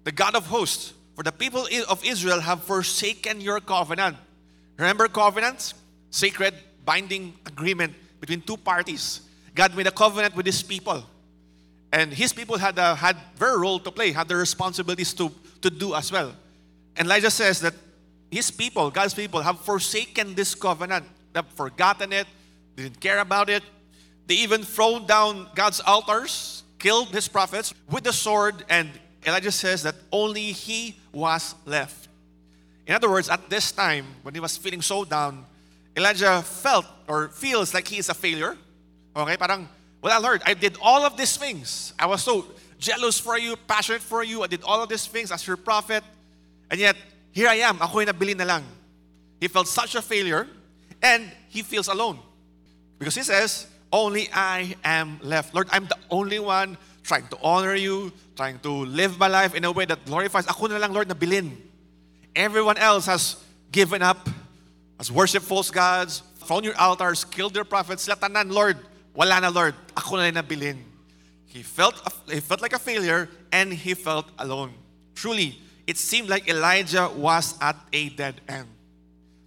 The 0.05 0.13
God 0.13 0.35
of 0.35 0.47
hosts. 0.47 0.95
For 1.15 1.23
the 1.23 1.33
people 1.33 1.67
of 1.89 2.05
Israel 2.05 2.41
have 2.41 2.65
forsaken 2.65 3.41
your 3.41 3.61
covenant. 3.61 4.17
Remember 4.79 5.07
covenants? 5.07 5.75
Sacred 6.11 6.55
binding 6.85 7.35
agreement 7.47 7.95
between 8.21 8.41
two 8.41 8.57
parties. 8.57 9.21
God 9.55 9.77
made 9.77 9.87
a 9.87 9.91
covenant 9.91 10.35
with 10.35 10.47
his 10.47 10.63
people. 10.63 11.05
And 11.93 12.13
his 12.13 12.33
people 12.33 12.57
had, 12.57 12.79
a, 12.79 12.95
had 12.95 13.17
their 13.39 13.59
role 13.59 13.79
to 13.81 13.91
play, 13.91 14.13
had 14.13 14.29
their 14.29 14.39
responsibilities 14.39 15.13
to, 15.15 15.31
to 15.61 15.71
do 15.71 15.95
as 15.95 16.11
well. 16.11 16.33
And 16.97 17.07
Elijah 17.07 17.31
says 17.31 17.61
that 17.61 17.75
his 18.31 18.51
people, 18.51 18.91
God's 18.91 19.13
people, 19.13 19.43
have 19.43 19.61
forsaken 19.61 20.35
this 20.35 20.55
covenant. 20.55 21.05
They've 21.33 21.45
forgotten 21.55 22.13
it, 22.13 22.27
didn't 22.77 23.01
care 23.01 23.19
about 23.19 23.49
it. 23.49 23.63
They 24.27 24.37
even 24.37 24.63
thrown 24.63 25.07
down 25.07 25.49
God's 25.55 25.81
altars, 25.81 26.63
killed 26.79 27.09
his 27.09 27.29
prophets 27.29 27.75
with 27.91 28.05
the 28.05 28.13
sword, 28.13 28.65
and 28.69 28.91
Elijah 29.27 29.53
says 29.53 29.83
that 29.83 29.97
only 30.13 30.53
he 30.53 30.97
was 31.13 31.55
left. 31.67 32.09
In 32.87 32.95
other 32.95 33.11
words, 33.11 33.29
at 33.29 33.51
this 33.51 33.73
time, 33.73 34.07
when 34.23 34.35
he 34.35 34.41
was 34.41 34.57
feeling 34.57 34.83
so 34.83 35.05
down, 35.05 35.45
Elijah 35.97 36.43
felt 36.43 36.87
or 37.07 37.29
feels 37.29 37.75
like 37.75 37.87
he 37.87 37.99
is 37.99 38.09
a 38.09 38.15
failure. 38.15 38.57
Okay, 39.15 39.37
parang, 39.37 39.69
well, 40.01 40.21
Lord, 40.23 40.43
I 40.47 40.55
did 40.55 40.79
all 40.81 41.05
of 41.05 41.17
these 41.17 41.37
things. 41.37 41.93
I 41.99 42.07
was 42.07 42.23
so 42.23 42.47
jealous 42.79 43.21
for 43.21 43.39
you, 43.39 43.57
passionate 43.57 44.01
for 44.01 44.25
you. 44.25 44.43
I 44.43 44.47
did 44.47 44.63
all 44.63 44.83
of 44.83 44.89
these 44.89 45.07
things 45.07 45.31
as 45.31 45.47
your 45.47 45.57
prophet. 45.57 46.03
And 46.71 46.81
yet, 46.81 46.97
here 47.33 47.49
I 47.49 47.57
am. 47.57 47.83
Ako 47.83 47.99
nabili 47.99 48.37
na 48.37 48.45
lang. 48.45 48.65
He 49.41 49.49
felt 49.49 49.69
such 49.69 49.95
a 49.95 50.03
failure 50.03 50.47
and 51.03 51.31
he 51.49 51.63
feels 51.63 51.89
alone. 51.89 52.19
Because 53.01 53.17
he 53.17 53.23
says, 53.23 53.67
only 53.91 54.29
I 54.31 54.77
am 54.85 55.19
left. 55.23 55.55
Lord, 55.55 55.69
I'm 55.73 55.87
the 55.87 55.97
only 56.11 56.39
one 56.39 56.77
trying 57.03 57.27
to 57.29 57.39
honor 57.43 57.75
you, 57.75 58.13
trying 58.37 58.59
to 58.61 58.71
live 58.71 59.19
my 59.19 59.27
life 59.27 59.55
in 59.55 59.65
a 59.65 59.73
way 59.73 59.87
that 59.87 60.05
glorifies. 60.05 60.47
Ako 60.47 60.67
na 60.67 60.77
lang, 60.77 60.93
Lord, 60.93 61.09
na 61.09 61.15
bilin. 61.15 61.57
Everyone 62.37 62.77
else 62.77 63.07
has 63.07 63.37
given 63.73 64.03
up, 64.03 64.29
has 64.99 65.11
worshipped 65.11 65.47
false 65.47 65.71
gods, 65.71 66.23
found 66.45 66.65
your 66.65 66.77
altars, 66.79 67.25
killed 67.25 67.55
their 67.55 67.65
prophets. 67.65 68.07
Latanan, 68.07 68.53
Lord, 68.53 68.77
wala 69.15 69.41
na, 69.41 69.49
Lord. 69.49 69.75
Ako 69.97 70.17
na 70.17 70.29
lang 70.29 70.35
nabilin. 70.35 70.77
He 71.47 71.63
felt, 71.63 71.97
he 72.31 72.41
felt 72.41 72.61
like 72.61 72.75
a 72.75 72.79
failure 72.79 73.31
and 73.51 73.73
he 73.73 73.95
felt 73.95 74.29
alone. 74.39 74.75
Truly, 75.15 75.59
it 75.87 75.97
seemed 75.97 76.29
like 76.29 76.49
Elijah 76.49 77.09
was 77.09 77.57
at 77.63 77.77
a 77.95 78.11
dead 78.11 78.43
end. 78.47 78.69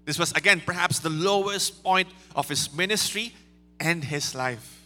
This 0.05 0.19
was, 0.19 0.33
again, 0.33 0.61
perhaps 0.65 0.99
the 0.99 1.09
lowest 1.09 1.81
point 1.81 2.09
of 2.35 2.49
his 2.49 2.73
ministry 2.73 3.33
and 3.83 4.03
his 4.03 4.33
life. 4.33 4.81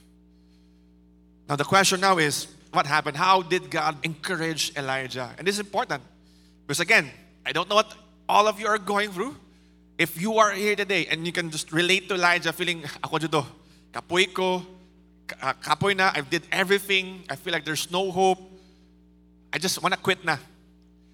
Now, 1.48 1.56
the 1.56 1.64
question 1.64 2.02
now 2.02 2.18
is 2.18 2.48
what 2.74 2.86
happened? 2.86 3.16
How 3.16 3.42
did 3.42 3.70
God 3.70 3.96
encourage 4.04 4.76
Elijah? 4.76 5.34
And 5.38 5.48
this 5.48 5.56
is 5.56 5.60
important 5.60 6.04
because, 6.66 6.82
again, 6.82 7.10
I 7.46 7.54
don't 7.54 7.70
know 7.70 7.76
what 7.76 7.94
all 8.28 8.48
of 8.48 8.60
you 8.60 8.68
are 8.68 8.78
going 8.78 9.12
through. 9.12 9.38
If 9.98 10.20
you 10.20 10.38
are 10.38 10.52
here 10.52 10.76
today 10.76 11.06
and 11.06 11.26
you 11.26 11.32
can 11.32 11.50
just 11.50 11.72
relate 11.72 12.10
to 12.10 12.16
Elijah, 12.16 12.52
feeling, 12.52 12.84
ah, 12.86 12.98
ako 13.06 13.20
judo, 13.20 13.46
kapoy 13.94 14.34
ko, 14.34 14.66
ah, 15.42 15.54
kapoy 15.54 15.96
na, 15.96 16.12
I 16.14 16.22
did 16.22 16.44
everything, 16.52 17.24
I 17.30 17.36
feel 17.36 17.54
like 17.54 17.66
there's 17.66 17.90
no 17.90 18.12
hope, 18.12 18.40
I 19.54 19.58
just 19.58 19.82
want 19.82 19.94
to 19.94 20.00
quit 20.00 20.26
na. 20.26 20.38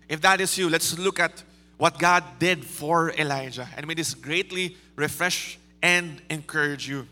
If 0.10 0.22
that 0.22 0.42
is 0.42 0.58
you, 0.58 0.70
let's 0.70 0.98
look 0.98 1.20
at 1.20 1.44
what 1.78 2.00
God 2.00 2.24
did 2.40 2.66
for 2.66 3.12
Elijah. 3.12 3.68
And 3.78 3.88
may 3.88 3.94
this 3.94 4.14
greatly 4.14 4.76
refresh 4.96 5.60
and 5.82 6.22
encourage 6.30 6.88
you. 6.88 7.08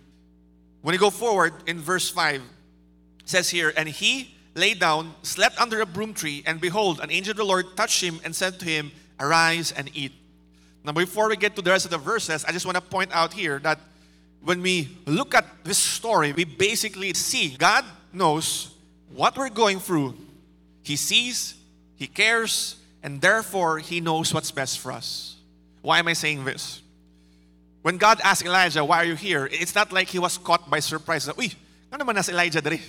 When 0.82 0.94
you 0.94 1.00
go 1.00 1.10
forward 1.10 1.54
in 1.68 1.80
verse 1.80 2.10
5, 2.10 2.42
says 3.26 3.50
here, 3.50 3.74
And 3.76 3.88
he 3.88 4.36
lay 4.56 4.74
down, 4.74 5.14
slept 5.24 5.60
under 5.60 5.82
a 5.82 5.86
broom 5.86 6.14
tree, 6.14 6.44
and 6.46 6.60
behold, 6.60 7.00
an 7.00 7.12
angel 7.12 7.32
of 7.32 7.38
the 7.38 7.44
Lord 7.44 7.78
touched 7.78 8.02
him 8.02 8.20
and 8.24 8.36
said 8.36 8.60
to 8.60 8.66
him, 8.66 8.92
Arise 9.20 9.72
and 9.72 9.90
eat. 9.96 10.12
Now, 10.84 10.94
before 10.94 11.30
we 11.30 11.38
get 11.38 11.56
to 11.56 11.62
the 11.62 11.70
rest 11.70 11.86
of 11.86 11.92
the 11.92 12.00
verses, 12.00 12.44
I 12.44 12.52
just 12.52 12.66
want 12.66 12.76
to 12.76 12.82
point 12.82 13.12
out 13.14 13.34
here 13.34 13.60
that 13.60 13.80
when 14.44 14.62
we 14.62 14.90
look 15.06 15.36
at 15.36 15.46
this 15.64 15.78
story, 15.78 16.34
we 16.34 16.44
basically 16.44 17.14
see 17.14 17.56
God 17.56 17.86
knows 18.12 18.74
what 19.14 19.38
we're 19.38 19.50
going 19.50 19.80
through. 19.80 20.16
He 20.82 20.96
sees, 20.96 21.54
He 21.96 22.08
cares, 22.08 22.78
and 23.04 23.22
therefore 23.22 23.80
he 23.80 24.00
knows 24.00 24.34
what's 24.34 24.52
best 24.52 24.80
for 24.80 24.92
us. 24.92 25.36
Why 25.82 26.00
am 26.00 26.08
I 26.08 26.14
saying 26.14 26.46
this? 26.46 26.82
When 27.82 27.98
God 27.98 28.22
asked 28.24 28.46
Elijah, 28.46 28.86
Why 28.86 28.98
are 28.98 29.06
you 29.06 29.16
here? 29.16 29.50
It's 29.52 29.74
not 29.74 29.92
like 29.92 30.08
he 30.08 30.20
was 30.20 30.38
caught 30.38 30.70
by 30.70 30.80
surprise. 30.80 31.28
Uy, 31.28 31.56
ano 31.92 32.06
naman 32.06 32.16
nas 32.16 32.30
Elijah 32.30 32.62
dali? 32.62 32.82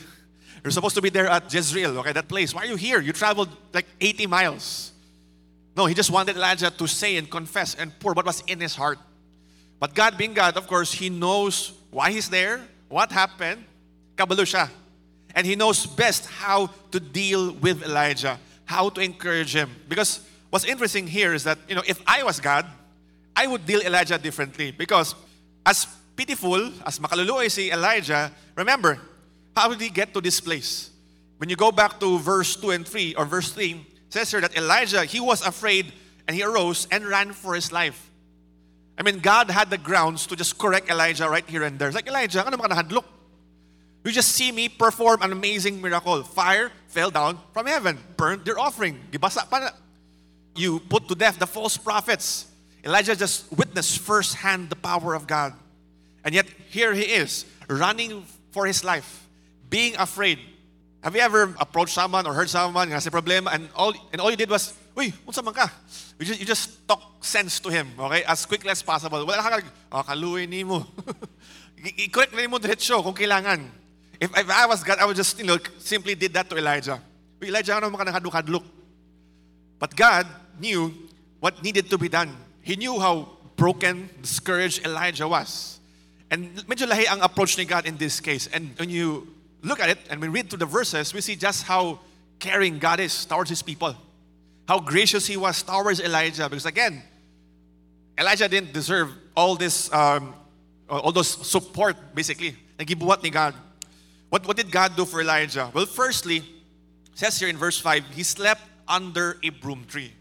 You're 0.62 0.70
supposed 0.70 0.94
to 0.94 1.02
be 1.02 1.10
there 1.10 1.26
at 1.26 1.52
Jezreel, 1.52 1.98
okay, 1.98 2.12
that 2.12 2.28
place. 2.28 2.54
Why 2.54 2.62
are 2.62 2.66
you 2.66 2.76
here? 2.76 3.00
You 3.00 3.12
traveled 3.12 3.48
like 3.72 3.86
80 4.00 4.26
miles. 4.28 4.92
No, 5.76 5.86
he 5.86 5.94
just 5.94 6.10
wanted 6.10 6.36
Elijah 6.36 6.70
to 6.70 6.86
say 6.86 7.16
and 7.16 7.28
confess 7.28 7.74
and 7.74 7.98
pour 7.98 8.12
what 8.12 8.26
was 8.26 8.42
in 8.46 8.60
his 8.60 8.74
heart. 8.74 8.98
But 9.82 9.96
God 9.96 10.16
being 10.16 10.32
God, 10.32 10.56
of 10.56 10.68
course, 10.68 10.92
He 10.92 11.10
knows 11.10 11.72
why 11.90 12.12
He's 12.12 12.30
there, 12.30 12.60
what 12.88 13.10
happened, 13.10 13.64
kabalo 14.14 14.46
siya. 14.46 14.70
And 15.34 15.44
He 15.44 15.56
knows 15.56 15.86
best 15.86 16.26
how 16.26 16.70
to 16.92 17.00
deal 17.00 17.50
with 17.50 17.82
Elijah, 17.82 18.38
how 18.64 18.90
to 18.90 19.00
encourage 19.00 19.56
him. 19.56 19.74
Because 19.88 20.20
what's 20.50 20.64
interesting 20.64 21.08
here 21.08 21.34
is 21.34 21.42
that, 21.42 21.58
you 21.68 21.74
know, 21.74 21.82
if 21.84 22.00
I 22.06 22.22
was 22.22 22.38
God, 22.38 22.64
I 23.34 23.46
would 23.46 23.66
deal 23.66 23.80
Elijah 23.80 24.18
differently. 24.18 24.70
Because 24.72 25.14
as 25.64 25.86
pitiful, 26.16 26.72
as 26.86 26.98
makaluluoy 26.98 27.50
si 27.50 27.70
Elijah, 27.70 28.30
remember, 28.56 28.98
how 29.56 29.68
did 29.68 29.80
he 29.80 29.90
get 29.90 30.12
to 30.14 30.20
this 30.20 30.40
place? 30.40 30.90
When 31.38 31.48
you 31.48 31.56
go 31.56 31.72
back 31.72 31.98
to 32.00 32.18
verse 32.18 32.54
2 32.56 32.70
and 32.70 32.86
3, 32.86 33.14
or 33.16 33.24
verse 33.24 33.52
3, 33.52 33.84
says 34.10 34.30
here 34.30 34.40
that 34.40 34.56
Elijah, 34.56 35.04
he 35.04 35.20
was 35.20 35.44
afraid 35.44 35.92
and 36.28 36.36
he 36.36 36.42
arose 36.42 36.86
and 36.90 37.04
ran 37.06 37.32
for 37.32 37.54
his 37.54 37.72
life. 37.72 38.10
I 38.96 39.02
mean, 39.02 39.18
God 39.18 39.50
had 39.50 39.70
the 39.70 39.78
grounds 39.78 40.26
to 40.28 40.36
just 40.36 40.58
correct 40.58 40.90
Elijah 40.90 41.28
right 41.28 41.48
here 41.48 41.62
and 41.64 41.78
there. 41.78 41.88
It's 41.88 41.94
like, 41.96 42.06
Elijah, 42.06 42.46
ano 42.46 42.56
ka 42.56 42.84
look. 42.90 43.06
You 44.04 44.12
just 44.12 44.32
see 44.32 44.52
me 44.52 44.68
perform 44.68 45.22
an 45.22 45.32
amazing 45.32 45.80
miracle. 45.80 46.22
Fire 46.24 46.70
fell 46.88 47.10
down 47.10 47.38
from 47.52 47.66
heaven, 47.66 47.98
burned 48.16 48.44
their 48.44 48.58
offering. 48.58 48.98
Gibasa 49.10 49.48
pa. 49.48 49.70
You 50.54 50.80
put 50.80 51.08
to 51.08 51.14
death 51.14 51.38
the 51.38 51.46
false 51.46 51.76
prophets. 51.76 52.51
Elijah 52.84 53.14
just 53.14 53.50
witnessed 53.52 53.98
firsthand 53.98 54.70
the 54.70 54.76
power 54.76 55.14
of 55.14 55.26
God. 55.26 55.54
And 56.24 56.34
yet, 56.34 56.46
here 56.70 56.94
he 56.94 57.02
is, 57.02 57.44
running 57.68 58.24
for 58.50 58.66
his 58.66 58.84
life, 58.84 59.26
being 59.70 59.94
afraid. 59.96 60.38
Have 61.02 61.14
you 61.14 61.22
ever 61.22 61.54
approached 61.58 61.94
someone 61.94 62.26
or 62.26 62.34
heard 62.34 62.50
someone 62.50 62.88
nga 62.88 62.98
problema 63.10 63.54
and 63.54 63.68
all, 63.74 63.92
and 64.12 64.20
all 64.20 64.30
you 64.30 64.36
did 64.36 64.50
was, 64.50 64.74
Uy, 64.96 65.12
unsa 65.26 65.42
man 65.42 65.54
ka? 65.54 65.72
You 66.18 66.26
just, 66.26 66.40
you 66.40 66.46
just 66.46 66.86
talk 66.86 67.24
sense 67.24 67.58
to 67.60 67.70
him, 67.70 67.90
okay? 67.98 68.22
As 68.24 68.46
quickly 68.46 68.70
as 68.70 68.82
possible. 68.82 69.24
Wala 69.26 69.42
ka, 69.42 69.60
oh, 69.90 70.02
kaluwi 70.02 70.48
ni 70.48 70.62
mo. 70.64 70.86
I-correct 71.82 72.34
na 72.36 72.46
mo 72.46 72.58
diretsyo 72.58 73.02
kung 73.02 73.14
kailangan. 73.14 73.66
If, 74.20 74.30
if 74.30 74.50
I 74.50 74.66
was 74.66 74.84
God, 74.84 74.98
I 74.98 75.06
would 75.06 75.16
just, 75.16 75.38
you 75.38 75.46
know, 75.46 75.58
simply 75.78 76.14
did 76.14 76.34
that 76.34 76.48
to 76.50 76.56
Elijah. 76.56 77.00
Uy, 77.40 77.48
Elijah, 77.48 77.76
ano 77.76 77.90
ka 77.90 78.04
hadlok 78.04 78.62
But 79.80 79.96
God 79.96 80.26
knew 80.60 80.94
what 81.40 81.62
needed 81.64 81.90
to 81.90 81.98
be 81.98 82.08
done. 82.08 82.30
He 82.62 82.76
knew 82.76 82.98
how 82.98 83.28
broken, 83.56 84.08
discouraged 84.20 84.86
Elijah 84.86 85.28
was. 85.28 85.78
And 86.30 86.56
medyo 86.66 86.88
lahi 86.88 87.06
ang 87.10 87.20
approach 87.20 87.58
ni 87.58 87.64
God 87.64 87.86
in 87.86 87.96
this 87.96 88.20
case. 88.20 88.48
And 88.52 88.78
when 88.78 88.88
you 88.88 89.28
look 89.62 89.80
at 89.80 89.90
it 89.90 89.98
and 90.08 90.20
we 90.20 90.28
read 90.28 90.48
through 90.48 90.60
the 90.60 90.66
verses, 90.66 91.12
we 91.12 91.20
see 91.20 91.36
just 91.36 91.64
how 91.64 92.00
caring 92.38 92.78
God 92.78 93.00
is 93.00 93.24
towards 93.26 93.50
his 93.50 93.62
people 93.62 93.94
how 94.68 94.80
gracious 94.80 95.26
he 95.26 95.36
was 95.36 95.62
towards 95.62 96.00
Elijah. 96.00 96.48
Because 96.48 96.66
again, 96.66 97.02
Elijah 98.18 98.48
didn't 98.48 98.72
deserve 98.72 99.10
all 99.36 99.56
this, 99.56 99.92
um, 99.92 100.34
all 100.88 101.12
those 101.12 101.28
support, 101.28 101.96
basically, 102.14 102.56
ni 102.78 103.30
God. 103.30 103.54
What, 104.28 104.46
what 104.46 104.56
did 104.56 104.70
God 104.70 104.96
do 104.96 105.04
for 105.04 105.20
Elijah? 105.20 105.70
Well, 105.74 105.86
firstly, 105.86 106.42
says 107.14 107.38
here 107.38 107.48
in 107.48 107.56
verse 107.56 107.78
5, 107.78 108.04
he 108.14 108.22
slept 108.22 108.62
under 108.88 109.36
a 109.42 109.50
broom 109.50 109.84
tree. 109.86 110.12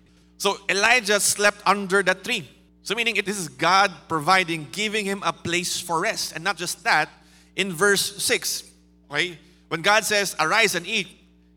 So 0.41 0.57
Elijah 0.67 1.19
slept 1.19 1.62
under 1.67 2.01
that 2.01 2.24
tree. 2.24 2.50
So 2.81 2.95
meaning 2.95 3.15
it 3.15 3.27
is 3.27 3.48
God 3.48 3.93
providing, 4.10 4.65
giving 4.71 5.05
him 5.05 5.21
a 5.24 5.31
place 5.31 5.79
for 5.79 6.01
rest. 6.01 6.33
And 6.33 6.43
not 6.43 6.57
just 6.57 6.83
that, 6.83 7.10
in 7.56 7.71
verse 7.71 8.17
6, 8.23 8.63
okay, 9.12 9.38
when 9.67 9.84
God 9.84 10.04
says, 10.04 10.36
arise 10.39 10.73
and 10.73 10.88
eat, 10.88 11.10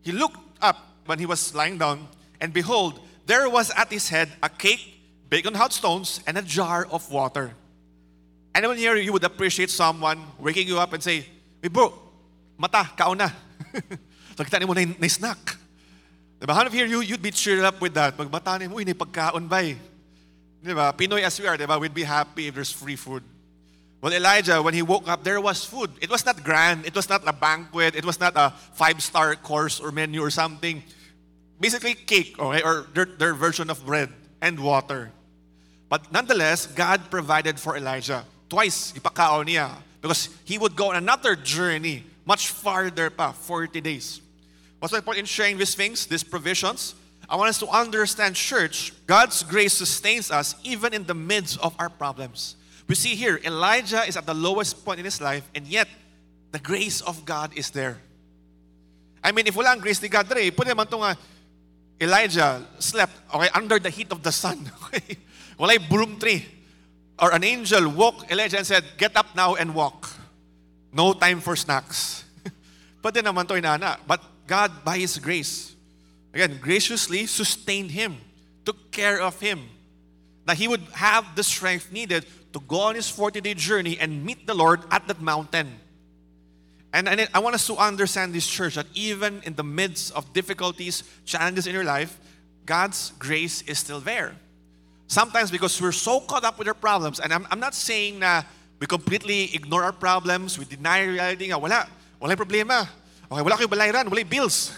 he 0.03 0.11
looked 0.11 0.37
up 0.61 0.77
when 1.07 1.17
he 1.17 1.25
was 1.25 1.55
lying 1.55 1.79
down 1.79 2.07
and 2.39 2.53
behold, 2.53 2.99
there 3.25 3.49
was 3.49 3.71
at 3.71 3.89
his 3.91 4.07
head 4.07 4.29
a 4.43 4.49
cake 4.49 5.01
baked 5.29 5.47
on 5.47 5.55
hot 5.55 5.73
stones 5.73 6.21
and 6.27 6.37
a 6.37 6.43
jar 6.43 6.85
of 6.91 7.11
water. 7.11 7.55
Anyone 8.53 8.77
here, 8.77 8.97
you 8.97 9.11
would 9.13 9.23
appreciate 9.23 9.71
someone 9.71 10.21
waking 10.37 10.67
you 10.67 10.77
up 10.77 10.93
and 10.93 11.01
say, 11.01 11.25
Hey 11.59 11.69
bro, 11.69 11.91
mata, 12.55 12.87
kauna. 12.95 13.33
so 14.37 14.43
kita 14.45 14.61
mo 14.67 14.73
na, 14.73 14.85
na 14.85 15.07
snack. 15.07 15.64
Diba? 16.39 16.53
How 16.53 16.65
of 16.65 16.73
here, 16.73 16.85
you, 16.85 17.01
you'd 17.01 17.21
be 17.21 17.31
cheered 17.31 17.63
up 17.63 17.79
with 17.81 17.93
that. 17.93 18.17
Pag 18.17 18.31
mata 18.31 18.59
ni 18.59 18.67
mo, 18.67 18.75
uy, 18.75 18.85
pagkaon 18.85 19.47
ba. 19.47 19.75
Diba? 20.63 20.93
Pinoy 20.97 21.21
as 21.21 21.39
we 21.39 21.47
are, 21.47 21.57
diba? 21.57 21.79
we'd 21.79 21.93
be 21.93 22.03
happy 22.03 22.47
if 22.47 22.55
there's 22.55 22.71
free 22.71 22.95
food. 22.95 23.23
Well, 24.01 24.13
Elijah, 24.13 24.61
when 24.61 24.73
he 24.73 24.81
woke 24.81 25.07
up, 25.07 25.23
there 25.23 25.41
was 25.41 25.65
food. 25.65 25.89
It 26.01 26.09
was 26.09 26.25
not 26.25 26.43
grand. 26.43 26.85
It 26.85 26.93
was 26.93 27.09
not 27.09 27.23
a 27.25 27.33
banquet. 27.33 27.95
It 27.95 28.05
was 28.05 28.19
not 28.19 28.33
a 28.35 28.51
five-star 28.73 29.35
course 29.37 29.79
or 29.79 29.91
menu 29.91 30.21
or 30.21 30.29
something 30.29 30.83
basically 31.59 31.95
cake, 31.95 32.37
okay, 32.39 32.61
or 32.61 32.87
their, 32.93 33.05
their 33.05 33.33
version 33.33 33.69
of 33.69 33.85
bread 33.85 34.09
and 34.41 34.59
water. 34.59 35.11
But 35.89 36.11
nonetheless, 36.11 36.67
God 36.67 37.09
provided 37.09 37.59
for 37.59 37.77
Elijah. 37.77 38.25
Twice, 38.49 38.93
ipakao 38.93 39.45
niya. 39.45 39.71
Because 40.01 40.29
he 40.43 40.57
would 40.57 40.75
go 40.75 40.89
on 40.89 40.97
another 40.97 41.35
journey, 41.35 42.03
much 42.25 42.49
farther 42.49 43.09
pa, 43.09 43.31
40 43.31 43.81
days. 43.81 44.21
What's 44.85 44.93
my 44.93 45.01
point 45.01 45.17
in 45.17 45.25
sharing 45.25 45.57
these 45.57 45.73
things, 45.73 46.05
these 46.05 46.21
provisions? 46.21 46.93
I 47.27 47.37
want 47.37 47.49
us 47.49 47.57
to 47.57 47.67
understand, 47.69 48.35
church, 48.35 48.93
God's 49.07 49.41
grace 49.41 49.73
sustains 49.73 50.29
us 50.29 50.53
even 50.63 50.93
in 50.93 51.05
the 51.05 51.15
midst 51.15 51.57
of 51.57 51.73
our 51.79 51.89
problems. 51.89 52.55
We 52.87 52.93
see 52.93 53.15
here, 53.15 53.41
Elijah 53.43 54.03
is 54.05 54.15
at 54.15 54.27
the 54.27 54.35
lowest 54.35 54.85
point 54.85 54.99
in 54.99 55.05
his 55.05 55.19
life, 55.19 55.49
and 55.55 55.65
yet 55.65 55.87
the 56.51 56.59
grace 56.59 57.01
of 57.01 57.25
God 57.25 57.57
is 57.57 57.71
there. 57.71 57.97
I 59.23 59.31
mean, 59.31 59.47
if 59.47 59.55
wala 59.55 59.71
ang 59.71 59.79
grace 59.79 59.99
ni 60.03 60.07
God, 60.07 60.29
dre, 60.29 60.51
pwede 60.51 60.77
ito 60.77 61.01
nga, 61.01 61.17
Elijah 61.99 62.61
slept 62.77 63.13
okay, 63.33 63.49
under 63.55 63.79
the 63.79 63.89
heat 63.89 64.11
of 64.11 64.21
the 64.21 64.31
sun. 64.31 64.69
Okay? 64.85 65.17
Walay 65.57 65.81
broom 65.89 66.19
tree. 66.19 66.45
Or 67.17 67.33
an 67.33 67.43
angel 67.43 67.89
woke 67.89 68.29
Elijah 68.29 68.57
and 68.57 68.67
said, 68.67 68.83
Get 68.99 69.17
up 69.17 69.35
now 69.35 69.55
and 69.55 69.73
walk. 69.73 70.13
No 70.93 71.13
time 71.13 71.41
for 71.41 71.55
snacks. 71.55 72.23
Pwede 73.01 73.25
naman 73.25 73.47
to 73.49 73.57
inana. 73.57 73.97
But 74.05 74.34
God, 74.47 74.83
by 74.83 74.97
His 74.97 75.17
grace, 75.17 75.75
again, 76.35 76.59
graciously 76.61 77.25
sustained 77.25 77.91
him, 77.91 78.17
took 78.65 78.91
care 78.91 79.21
of 79.21 79.39
him, 79.39 79.69
that 80.45 80.57
he 80.57 80.67
would 80.67 80.81
have 80.93 81.35
the 81.35 81.43
strength 81.43 81.91
needed 81.91 82.25
to 82.53 82.59
go 82.59 82.81
on 82.81 82.95
his 82.95 83.09
40 83.09 83.41
day 83.41 83.53
journey 83.53 83.97
and 83.97 84.23
meet 84.23 84.45
the 84.45 84.53
Lord 84.53 84.81
at 84.91 85.07
that 85.07 85.21
mountain. 85.21 85.79
And, 86.93 87.09
and 87.09 87.27
I 87.33 87.39
want 87.39 87.55
us 87.55 87.65
to 87.67 87.75
understand 87.75 88.33
this 88.33 88.47
church 88.47 88.75
that 88.75 88.85
even 88.93 89.41
in 89.43 89.55
the 89.55 89.63
midst 89.63 90.13
of 90.15 90.31
difficulties, 90.33 91.03
challenges 91.25 91.67
in 91.67 91.73
your 91.73 91.83
life, 91.83 92.19
God's 92.65 93.11
grace 93.17 93.61
is 93.63 93.79
still 93.79 93.99
there. 93.99 94.35
Sometimes 95.07 95.51
because 95.51 95.81
we're 95.81 95.91
so 95.91 96.19
caught 96.19 96.43
up 96.43 96.57
with 96.57 96.67
our 96.67 96.73
problems, 96.73 97.19
and 97.19 97.33
I'm, 97.33 97.47
I'm 97.51 97.59
not 97.59 97.75
saying 97.75 98.19
na 98.19 98.43
we 98.79 98.87
completely 98.87 99.53
ignore 99.53 99.83
our 99.83 99.91
problems, 99.91 100.57
we 100.59 100.65
deny 100.65 101.03
reality 101.03 101.53
wala, 101.53 101.87
wala 102.19 102.35
problema. 102.35 102.87
Okay, 103.31 103.41
wala 103.41 103.57
kayo 103.57 103.67
balayran, 103.67 104.05
wala 104.09 104.25
bills. 104.25 104.71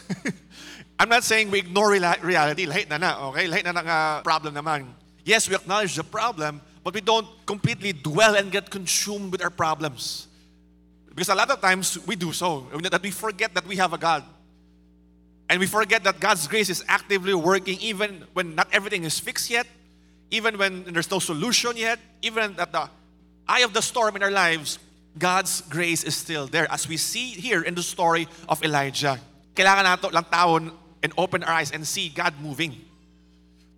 I'm 0.99 1.09
not 1.09 1.23
saying 1.23 1.51
we 1.51 1.59
ignore 1.59 1.91
reality, 1.91 2.65
lahat 2.65 2.89
na 2.89 2.97
na, 2.97 3.29
okay? 3.29 3.47
Lahat 3.47 3.65
na 3.65 3.71
na 3.71 3.83
nga 3.83 3.99
problem 4.23 4.55
naman. 4.55 4.87
Yes, 5.25 5.47
we 5.49 5.55
acknowledge 5.55 5.95
the 5.95 6.03
problem, 6.03 6.61
but 6.83 6.93
we 6.93 7.01
don't 7.01 7.27
completely 7.45 7.93
dwell 7.93 8.35
and 8.35 8.51
get 8.51 8.69
consumed 8.69 9.31
with 9.31 9.43
our 9.43 9.51
problems. 9.51 10.27
Because 11.09 11.29
a 11.29 11.35
lot 11.35 11.51
of 11.51 11.59
times 11.61 11.99
we 12.07 12.15
do 12.15 12.31
so, 12.31 12.65
that 12.81 13.01
we 13.03 13.11
forget 13.11 13.53
that 13.53 13.67
we 13.67 13.75
have 13.75 13.93
a 13.93 13.97
God. 13.97 14.23
And 15.49 15.59
we 15.59 15.67
forget 15.67 16.03
that 16.03 16.19
God's 16.19 16.47
grace 16.47 16.69
is 16.69 16.83
actively 16.87 17.33
working 17.33 17.77
even 17.79 18.23
when 18.33 18.55
not 18.55 18.67
everything 18.71 19.03
is 19.03 19.19
fixed 19.19 19.49
yet, 19.49 19.67
even 20.31 20.57
when 20.57 20.83
there's 20.93 21.09
no 21.09 21.19
solution 21.19 21.75
yet, 21.75 21.99
even 22.21 22.59
at 22.59 22.71
the 22.71 22.89
eye 23.47 23.61
of 23.61 23.73
the 23.73 23.81
storm 23.81 24.15
in 24.15 24.23
our 24.23 24.31
lives, 24.31 24.79
God's 25.17 25.61
grace 25.61 26.03
is 26.03 26.15
still 26.15 26.47
there. 26.47 26.69
As 26.71 26.87
we 26.87 26.97
see 26.97 27.29
here 27.29 27.61
in 27.61 27.75
the 27.75 27.83
story 27.83 28.27
of 28.47 28.63
Elijah. 28.63 29.19
Kailangan 29.55 29.83
nato 29.83 30.09
lang 30.09 30.25
taon 30.25 30.71
and 31.01 31.13
open 31.17 31.43
our 31.43 31.53
eyes 31.53 31.71
and 31.71 31.85
see 31.85 32.09
God 32.09 32.33
moving 32.41 32.75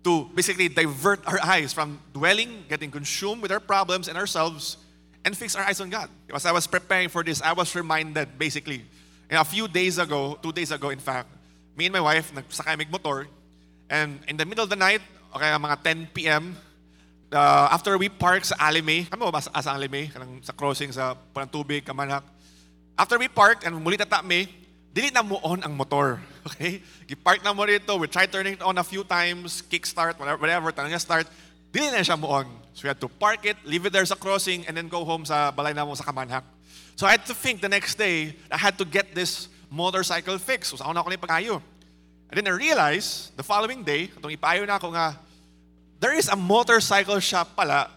to 0.04 0.24
basically 0.34 0.68
divert 0.68 1.20
our 1.26 1.40
eyes 1.42 1.72
from 1.72 2.00
dwelling, 2.12 2.64
getting 2.68 2.90
consumed 2.90 3.42
with 3.42 3.52
our 3.52 3.60
problems 3.60 4.08
and 4.08 4.16
ourselves 4.16 4.76
and 5.24 5.36
fix 5.36 5.56
our 5.56 5.64
eyes 5.64 5.80
on 5.80 5.90
God. 5.90 6.08
As 6.32 6.46
I 6.46 6.52
was 6.52 6.66
preparing 6.66 7.08
for 7.08 7.22
this, 7.22 7.42
I 7.42 7.52
was 7.52 7.74
reminded 7.74 8.38
basically, 8.38 8.84
a 9.30 9.44
few 9.44 9.68
days 9.68 9.98
ago, 9.98 10.38
two 10.42 10.52
days 10.52 10.70
ago 10.70 10.90
in 10.90 10.98
fact, 10.98 11.28
me 11.76 11.86
and 11.86 11.92
my 11.92 12.00
wife, 12.00 12.32
nagsakay 12.32 12.90
motor, 12.90 13.28
and 13.88 14.20
in 14.28 14.36
the 14.36 14.44
middle 14.44 14.64
of 14.64 14.70
the 14.70 14.76
night, 14.76 15.00
okay, 15.34 15.46
mga 15.46 15.82
10 15.82 16.08
p.m., 16.14 16.56
uh, 17.32 17.66
after 17.70 17.96
we 17.96 18.08
park 18.08 18.44
sa 18.44 18.58
Alime, 18.58 19.06
ano 19.10 19.30
ba 19.30 19.40
sa, 19.40 19.50
Alime? 19.74 20.10
Kanang 20.10 20.42
sa 20.42 20.52
crossing 20.52 20.90
sa 20.92 21.14
Parang 21.14 21.50
Tubig, 21.50 21.86
Kamanak. 21.86 22.26
After 22.98 23.16
we 23.18 23.30
parked 23.30 23.64
and 23.64 23.78
muli 23.78 23.96
tata 23.96 24.20
me, 24.22 24.50
dili 24.92 25.14
na 25.14 25.22
mo 25.22 25.38
on 25.42 25.62
ang 25.62 25.74
motor. 25.74 26.20
Okay? 26.40 26.80
Gipark 27.04 27.44
na 27.44 27.52
mo 27.52 27.68
rito, 27.68 28.00
we 28.00 28.08
tried 28.08 28.32
turning 28.32 28.56
it 28.56 28.64
on 28.64 28.72
a 28.80 28.84
few 28.84 29.04
times, 29.04 29.60
kickstart, 29.68 30.16
whatever, 30.16 30.40
whatever 30.40 30.72
tanong 30.72 30.96
start, 30.96 31.28
dili 31.68 31.92
na 31.92 32.00
siya 32.00 32.16
mo 32.16 32.32
on. 32.32 32.48
So 32.72 32.84
we 32.84 32.88
had 32.88 32.96
to 33.04 33.12
park 33.12 33.44
it, 33.44 33.60
leave 33.68 33.84
it 33.84 33.92
there 33.92 34.08
sa 34.08 34.16
crossing, 34.16 34.64
and 34.64 34.72
then 34.72 34.88
go 34.88 35.04
home 35.04 35.28
sa 35.28 35.52
balay 35.52 35.76
na 35.76 35.84
mo 35.84 35.92
sa 35.92 36.00
Kamanhak. 36.00 36.40
So 36.96 37.04
I 37.04 37.20
had 37.20 37.28
to 37.28 37.36
think 37.36 37.60
the 37.60 37.68
next 37.68 38.00
day, 38.00 38.32
I 38.48 38.56
had 38.56 38.80
to 38.80 38.88
get 38.88 39.12
this 39.12 39.52
motorcycle 39.68 40.40
fixed. 40.40 40.72
So 40.72 40.80
sa 40.80 40.88
una 40.88 41.04
ko 41.04 41.12
na 41.12 41.20
ipayo. 41.20 41.60
And 42.32 42.40
then 42.40 42.48
I 42.48 42.56
realized, 42.56 43.36
the 43.36 43.44
following 43.44 43.84
day, 43.84 44.08
itong 44.08 44.32
ipayo 44.32 44.64
na 44.64 44.80
ako 44.80 44.96
nga, 44.96 45.20
there 46.00 46.16
is 46.16 46.26
a 46.32 46.36
motorcycle 46.36 47.20
shop 47.20 47.54
pala 47.54 47.92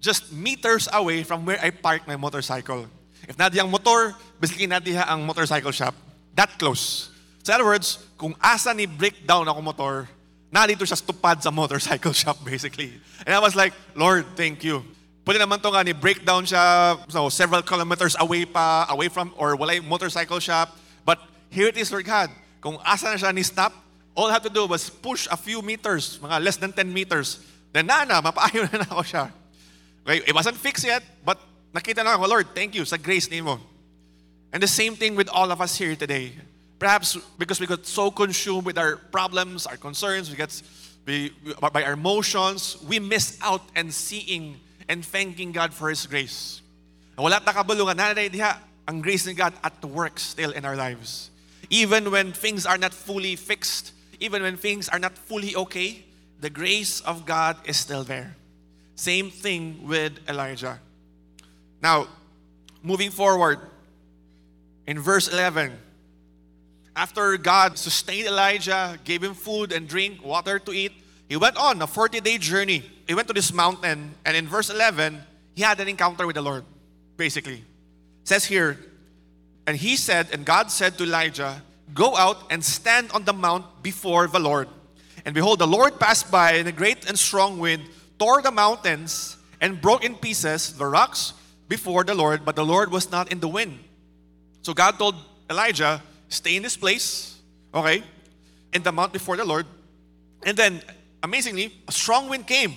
just 0.00 0.32
meters 0.32 0.88
away 0.94 1.22
from 1.22 1.44
where 1.44 1.60
I 1.60 1.68
park 1.68 2.08
my 2.08 2.16
motorcycle. 2.16 2.88
If 3.28 3.36
na 3.36 3.52
ang 3.52 3.68
motor, 3.68 4.16
basically 4.40 4.66
na 4.66 4.80
diha 4.80 5.04
ang 5.04 5.26
motorcycle 5.26 5.70
shop. 5.70 5.92
That 6.32 6.56
close. 6.56 7.12
So 7.44 7.52
in 7.52 7.60
other 7.60 7.68
words, 7.68 8.00
kung 8.16 8.32
asa 8.40 8.72
ni 8.72 8.88
breakdown 8.88 9.44
ako 9.44 9.60
motor, 9.60 10.08
nandito 10.48 10.88
siya 10.88 10.96
stupad 10.96 11.44
sa 11.44 11.52
motorcycle 11.52 12.16
shop 12.22 12.40
basically. 12.40 12.96
And 13.26 13.36
I 13.36 13.40
was 13.42 13.52
like, 13.52 13.76
Lord, 13.92 14.24
thank 14.38 14.64
you. 14.64 14.80
Pwede 15.20 15.36
naman 15.36 15.60
to 15.60 15.68
nga 15.68 15.84
ni 15.84 15.92
breakdown 15.92 16.48
siya 16.48 16.96
so 17.12 17.28
several 17.28 17.60
kilometers 17.60 18.16
away 18.16 18.48
pa, 18.48 18.88
away 18.88 19.12
from, 19.12 19.36
or 19.36 19.52
walay 19.52 19.84
motorcycle 19.84 20.40
shop. 20.40 20.72
But 21.04 21.20
here 21.52 21.68
it 21.68 21.76
is, 21.76 21.92
Lord 21.92 22.08
God. 22.08 22.32
Kung 22.64 22.80
asa 22.80 23.12
na 23.12 23.20
siya 23.20 23.36
ni 23.36 23.44
stop, 23.44 23.76
all 24.14 24.26
I 24.26 24.32
have 24.32 24.42
to 24.42 24.50
do 24.50 24.66
was 24.66 24.90
push 24.90 25.28
a 25.30 25.36
few 25.36 25.62
meters, 25.62 26.18
mga 26.22 26.44
less 26.44 26.56
than 26.56 26.72
10 26.72 26.92
meters. 26.92 27.38
Then 27.72 27.86
na 27.86 28.04
na, 28.04 28.20
mapaayo 28.20 28.70
na, 28.72 28.78
na 28.82 28.86
ako 28.90 29.02
siya. 29.02 29.30
Okay, 30.06 30.22
it 30.26 30.34
wasn't 30.34 30.56
fixed 30.56 30.84
yet, 30.84 31.02
but 31.24 31.38
nakita 31.74 32.04
na 32.04 32.14
ako, 32.14 32.26
Lord, 32.26 32.46
thank 32.54 32.74
you 32.74 32.84
sa 32.84 32.96
grace 32.96 33.30
ni 33.30 33.40
mo. 33.40 33.60
And 34.52 34.62
the 34.62 34.68
same 34.68 34.96
thing 34.96 35.14
with 35.14 35.28
all 35.28 35.52
of 35.52 35.60
us 35.60 35.78
here 35.78 35.94
today. 35.94 36.32
Perhaps 36.78 37.18
because 37.38 37.60
we 37.60 37.66
got 37.66 37.86
so 37.86 38.10
consumed 38.10 38.64
with 38.64 38.78
our 38.78 38.96
problems, 38.96 39.66
our 39.66 39.76
concerns, 39.76 40.30
we 40.30 40.36
get 40.36 40.50
we, 41.06 41.30
by 41.72 41.84
our 41.84 41.92
emotions, 41.92 42.76
we 42.88 42.98
miss 42.98 43.38
out 43.42 43.62
and 43.76 43.92
seeing 43.92 44.58
and 44.88 45.04
thanking 45.04 45.52
God 45.52 45.72
for 45.72 45.88
His 45.88 46.06
grace. 46.06 46.62
Wala 47.16 47.40
ta 47.44 47.52
kabulungan 47.52 48.00
diha 48.16 48.56
ang 48.88 49.00
grace 49.00 49.26
ni 49.26 49.34
God 49.34 49.52
at 49.62 49.84
work 49.84 50.18
still 50.18 50.50
in 50.50 50.64
our 50.64 50.74
lives. 50.74 51.30
Even 51.68 52.10
when 52.10 52.32
things 52.32 52.64
are 52.64 52.78
not 52.78 52.94
fully 52.94 53.36
fixed, 53.36 53.92
even 54.20 54.42
when 54.42 54.56
things 54.56 54.88
are 54.88 54.98
not 54.98 55.16
fully 55.16 55.56
okay, 55.56 56.04
the 56.40 56.50
grace 56.50 57.00
of 57.00 57.26
God 57.26 57.56
is 57.64 57.76
still 57.76 58.04
there. 58.04 58.36
Same 58.94 59.30
thing 59.30 59.86
with 59.86 60.18
Elijah. 60.28 60.78
Now, 61.82 62.08
moving 62.82 63.10
forward, 63.10 63.60
in 64.86 64.98
verse 64.98 65.28
11, 65.28 65.72
after 66.94 67.36
God 67.38 67.78
sustained 67.78 68.26
Elijah, 68.26 68.98
gave 69.04 69.22
him 69.22 69.34
food 69.34 69.72
and 69.72 69.88
drink, 69.88 70.24
water 70.24 70.58
to 70.58 70.72
eat, 70.72 70.92
he 71.28 71.36
went 71.36 71.56
on 71.56 71.80
a 71.80 71.86
40 71.86 72.20
day 72.20 72.38
journey. 72.38 72.82
He 73.06 73.14
went 73.14 73.28
to 73.28 73.34
this 73.34 73.52
mountain, 73.52 74.14
and 74.24 74.36
in 74.36 74.48
verse 74.48 74.68
11, 74.68 75.22
he 75.54 75.62
had 75.62 75.80
an 75.80 75.88
encounter 75.88 76.26
with 76.26 76.34
the 76.34 76.42
Lord, 76.42 76.64
basically. 77.16 77.62
It 78.22 78.28
says 78.28 78.44
here, 78.44 78.76
and 79.66 79.76
he 79.76 79.96
said, 79.96 80.28
and 80.32 80.44
God 80.44 80.70
said 80.70 80.98
to 80.98 81.04
Elijah, 81.04 81.62
Go 81.94 82.16
out 82.16 82.50
and 82.50 82.64
stand 82.64 83.10
on 83.12 83.24
the 83.24 83.32
mount 83.32 83.82
before 83.82 84.26
the 84.26 84.38
Lord. 84.38 84.68
And 85.24 85.34
behold, 85.34 85.58
the 85.58 85.66
Lord 85.66 85.98
passed 85.98 86.30
by 86.30 86.52
in 86.52 86.66
a 86.66 86.72
great 86.72 87.08
and 87.08 87.18
strong 87.18 87.58
wind, 87.58 87.82
tore 88.18 88.42
the 88.42 88.50
mountains, 88.50 89.36
and 89.60 89.80
broke 89.80 90.04
in 90.04 90.14
pieces 90.14 90.72
the 90.74 90.86
rocks 90.86 91.34
before 91.68 92.04
the 92.04 92.14
Lord, 92.14 92.44
but 92.44 92.56
the 92.56 92.64
Lord 92.64 92.90
was 92.90 93.10
not 93.10 93.30
in 93.30 93.40
the 93.40 93.48
wind. 93.48 93.78
So 94.62 94.74
God 94.74 94.98
told 94.98 95.14
Elijah, 95.48 96.02
stay 96.28 96.56
in 96.56 96.62
this 96.62 96.76
place, 96.76 97.38
okay, 97.74 98.02
in 98.72 98.82
the 98.82 98.92
mount 98.92 99.12
before 99.12 99.36
the 99.36 99.44
Lord. 99.44 99.66
And 100.42 100.56
then, 100.56 100.82
amazingly, 101.22 101.72
a 101.86 101.92
strong 101.92 102.28
wind 102.28 102.46
came, 102.46 102.74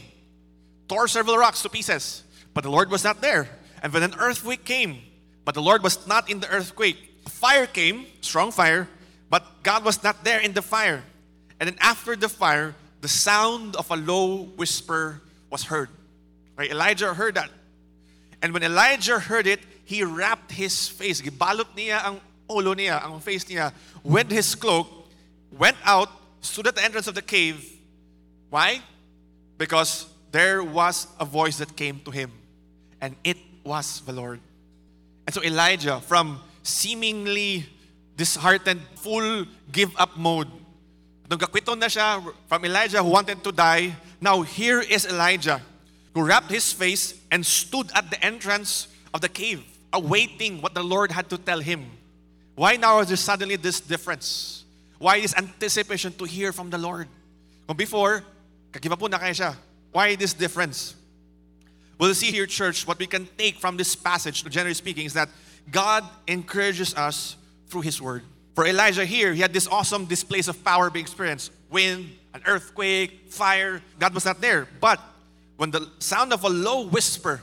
tore 0.88 1.08
several 1.08 1.38
rocks 1.38 1.62
to 1.64 1.70
pieces, 1.70 2.24
but 2.54 2.64
the 2.64 2.70
Lord 2.70 2.92
was 2.92 3.04
not 3.04 3.22
there. 3.22 3.50
And 3.82 3.92
then 3.92 4.04
an 4.04 4.16
earthquake 4.20 4.64
came, 4.66 5.02
but 5.46 5.56
the 5.56 5.62
Lord 5.62 5.84
was 5.84 6.08
not 6.08 6.30
in 6.30 6.40
the 6.40 6.50
earthquake. 6.50 6.98
Fire 7.28 7.66
came, 7.66 8.06
strong 8.22 8.52
fire, 8.52 8.88
but 9.34 9.64
God 9.64 9.84
was 9.84 10.04
not 10.04 10.24
there 10.24 10.40
in 10.40 10.54
the 10.54 10.62
fire. 10.62 11.02
And 11.60 11.68
then 11.68 11.76
after 11.82 12.16
the 12.16 12.30
fire, 12.30 12.76
the 13.02 13.08
sound 13.08 13.76
of 13.76 13.90
a 13.90 13.96
low 13.96 14.44
whisper 14.44 15.24
was 15.50 15.64
heard. 15.64 15.90
Right? 16.56 16.70
Elijah 16.70 17.16
heard 17.16 17.34
that. 17.34 17.50
And 18.44 18.54
when 18.54 18.62
Elijah 18.62 19.18
heard 19.18 19.48
it, 19.48 19.60
he 19.86 20.04
wrapped 20.04 20.52
his 20.52 20.88
face. 20.88 21.20
Gibalot 21.20 21.66
niya 21.76 22.06
ang 22.06 22.22
ulo 22.48 22.76
niya, 22.76 23.04
ang 23.04 23.20
face 23.22 23.46
niya, 23.46 23.74
with 24.04 24.30
his 24.30 24.54
cloak, 24.54 24.86
went 25.52 25.78
out, 25.84 26.10
stood 26.42 26.68
at 26.68 26.76
the 26.76 26.84
entrance 26.84 27.08
of 27.08 27.16
the 27.16 27.24
cave. 27.24 27.68
Why? 28.52 28.82
Because 29.58 30.06
there 30.32 30.64
was 30.64 31.08
a 31.20 31.26
voice 31.26 31.58
that 31.58 31.76
came 31.76 32.02
to 32.06 32.12
him, 32.12 32.32
and 33.02 33.16
it 33.24 33.38
was 33.64 34.02
the 34.02 34.14
Lord. 34.14 34.42
And 35.26 35.34
so 35.34 35.42
Elijah, 35.42 36.02
from 36.02 36.40
seemingly 36.62 37.66
disheartened, 38.16 38.82
full 38.96 39.46
give 39.72 39.92
up 39.98 40.18
mode, 40.18 40.48
nung 41.30 41.40
kakwito 41.40 41.78
na 41.78 41.88
siya 41.88 42.22
from 42.48 42.66
Elijah 42.66 43.02
who 43.02 43.10
wanted 43.10 43.44
to 43.44 43.52
die, 43.52 43.96
now 44.22 44.42
here 44.42 44.82
is 44.82 45.06
Elijah 45.06 45.62
who 46.14 46.22
wrapped 46.22 46.52
his 46.52 46.72
face 46.72 47.18
and 47.32 47.46
stood 47.46 47.90
at 47.96 48.10
the 48.10 48.24
entrance 48.24 48.88
of 49.14 49.22
the 49.22 49.30
cave, 49.30 49.64
awaiting 49.92 50.62
what 50.62 50.74
the 50.74 50.84
Lord 50.84 51.12
had 51.12 51.30
to 51.30 51.38
tell 51.38 51.60
him. 51.60 51.90
Why 52.56 52.76
now 52.76 53.00
is 53.00 53.08
there 53.08 53.18
suddenly 53.18 53.56
this 53.56 53.80
difference? 53.80 54.64
Why 55.00 55.20
this 55.22 55.36
anticipation 55.36 56.14
to 56.14 56.26
hear 56.26 56.54
from 56.54 56.70
the 56.70 56.78
Lord? 56.78 57.08
Kung 57.68 57.78
before, 57.78 58.24
kagiba 58.72 59.00
po 59.00 59.08
na 59.08 59.18
kaya 59.18 59.34
siya. 59.34 59.56
Why 59.92 60.16
this 60.16 60.34
difference? 60.34 60.96
We'll 61.98 62.14
see 62.14 62.32
here, 62.32 62.46
church, 62.46 62.86
what 62.86 63.00
we 63.00 63.08
can 63.08 63.28
take 63.38 63.58
from 63.58 63.78
this 63.78 63.96
passage, 63.96 64.44
generally 64.46 64.74
speaking, 64.74 65.06
is 65.06 65.14
that 65.14 65.30
God 65.72 66.04
encourages 66.28 66.94
us 66.94 67.38
through 67.74 67.82
His 67.82 68.00
Word. 68.00 68.22
For 68.54 68.68
Elijah 68.68 69.04
here, 69.04 69.34
he 69.34 69.42
had 69.42 69.52
this 69.52 69.68
awesome 69.68 70.06
displays 70.06 70.48
of 70.48 70.64
power 70.64 70.92
being 70.92 71.04
experienced 71.04 71.52
wind, 71.72 72.12
an 72.36 72.42
earthquake, 72.46 73.32
fire. 73.32 73.82
God 73.98 74.14
was 74.14 74.26
not 74.26 74.40
there. 74.40 74.68
But 74.80 75.02
when 75.58 75.72
the 75.72 75.90
sound 75.98 76.32
of 76.32 76.44
a 76.44 76.50
low 76.50 76.86
whisper, 76.86 77.42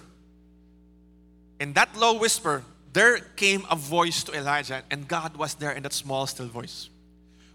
in 1.59 1.73
that 1.73 1.97
low 1.97 2.17
whisper, 2.17 2.63
there 2.93 3.19
came 3.35 3.67
a 3.69 3.75
voice 3.75 4.23
to 4.23 4.33
Elijah, 4.33 4.85
and 4.89 5.09
God 5.09 5.37
was 5.37 5.55
there 5.55 5.73
in 5.73 5.83
that 5.83 5.93
small, 5.93 6.29
still 6.29 6.47
voice. 6.47 6.89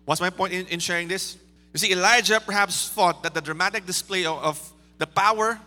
What's 0.03 0.19
my 0.19 0.29
point 0.29 0.51
in, 0.51 0.67
in 0.67 0.79
sharing 0.79 1.07
this? 1.07 1.37
You 1.71 1.79
see, 1.79 1.93
Elijah 1.93 2.41
perhaps 2.41 2.89
thought 2.89 3.23
that 3.23 3.33
the 3.33 3.41
dramatic 3.41 3.85
display 3.85 4.25
of, 4.25 4.37
of 4.43 4.73
the 4.97 5.07
power 5.07 5.59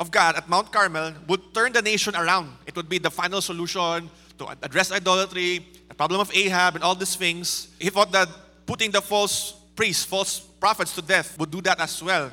of 0.00 0.10
God 0.10 0.34
at 0.34 0.48
Mount 0.48 0.72
Carmel 0.72 1.14
would 1.28 1.54
turn 1.54 1.72
the 1.72 1.82
nation 1.82 2.16
around. 2.16 2.50
It 2.66 2.74
would 2.74 2.88
be 2.88 2.98
the 2.98 3.10
final 3.10 3.40
solution 3.40 4.10
to 4.38 4.46
address 4.62 4.92
idolatry, 4.92 5.66
the 5.88 5.94
problem 5.94 6.20
of 6.20 6.30
Ahab, 6.34 6.74
and 6.74 6.84
all 6.84 6.94
these 6.94 7.16
things. 7.16 7.68
He 7.78 7.90
thought 7.90 8.12
that 8.12 8.28
putting 8.66 8.90
the 8.90 9.00
false 9.00 9.54
priests, 9.74 10.04
false 10.04 10.40
prophets 10.40 10.94
to 10.94 11.02
death 11.02 11.38
would 11.38 11.50
do 11.50 11.60
that 11.62 11.80
as 11.80 12.02
well. 12.02 12.30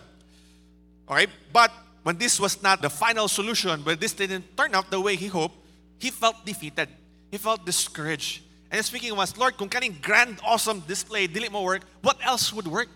All 1.07 1.15
right? 1.15 1.29
But 1.51 1.71
when 2.03 2.17
this 2.17 2.39
was 2.39 2.61
not 2.61 2.81
the 2.81 2.89
final 2.89 3.27
solution, 3.27 3.83
when 3.83 3.99
this 3.99 4.13
didn't 4.13 4.57
turn 4.57 4.75
out 4.75 4.89
the 4.89 4.99
way 4.99 5.15
he 5.15 5.27
hoped, 5.27 5.55
he 5.99 6.09
felt 6.09 6.45
defeated. 6.45 6.89
He 7.31 7.37
felt 7.37 7.65
discouraged. 7.65 8.43
And 8.71 8.83
speaking 8.83 9.15
was, 9.15 9.37
Lord, 9.37 9.57
kung 9.57 9.69
kaning 9.69 10.01
grand, 10.01 10.39
awesome 10.43 10.81
display, 10.81 11.27
dili 11.27 11.49
mo 11.51 11.61
work, 11.61 11.83
what 12.01 12.17
else 12.25 12.51
would 12.51 12.67
work? 12.67 12.89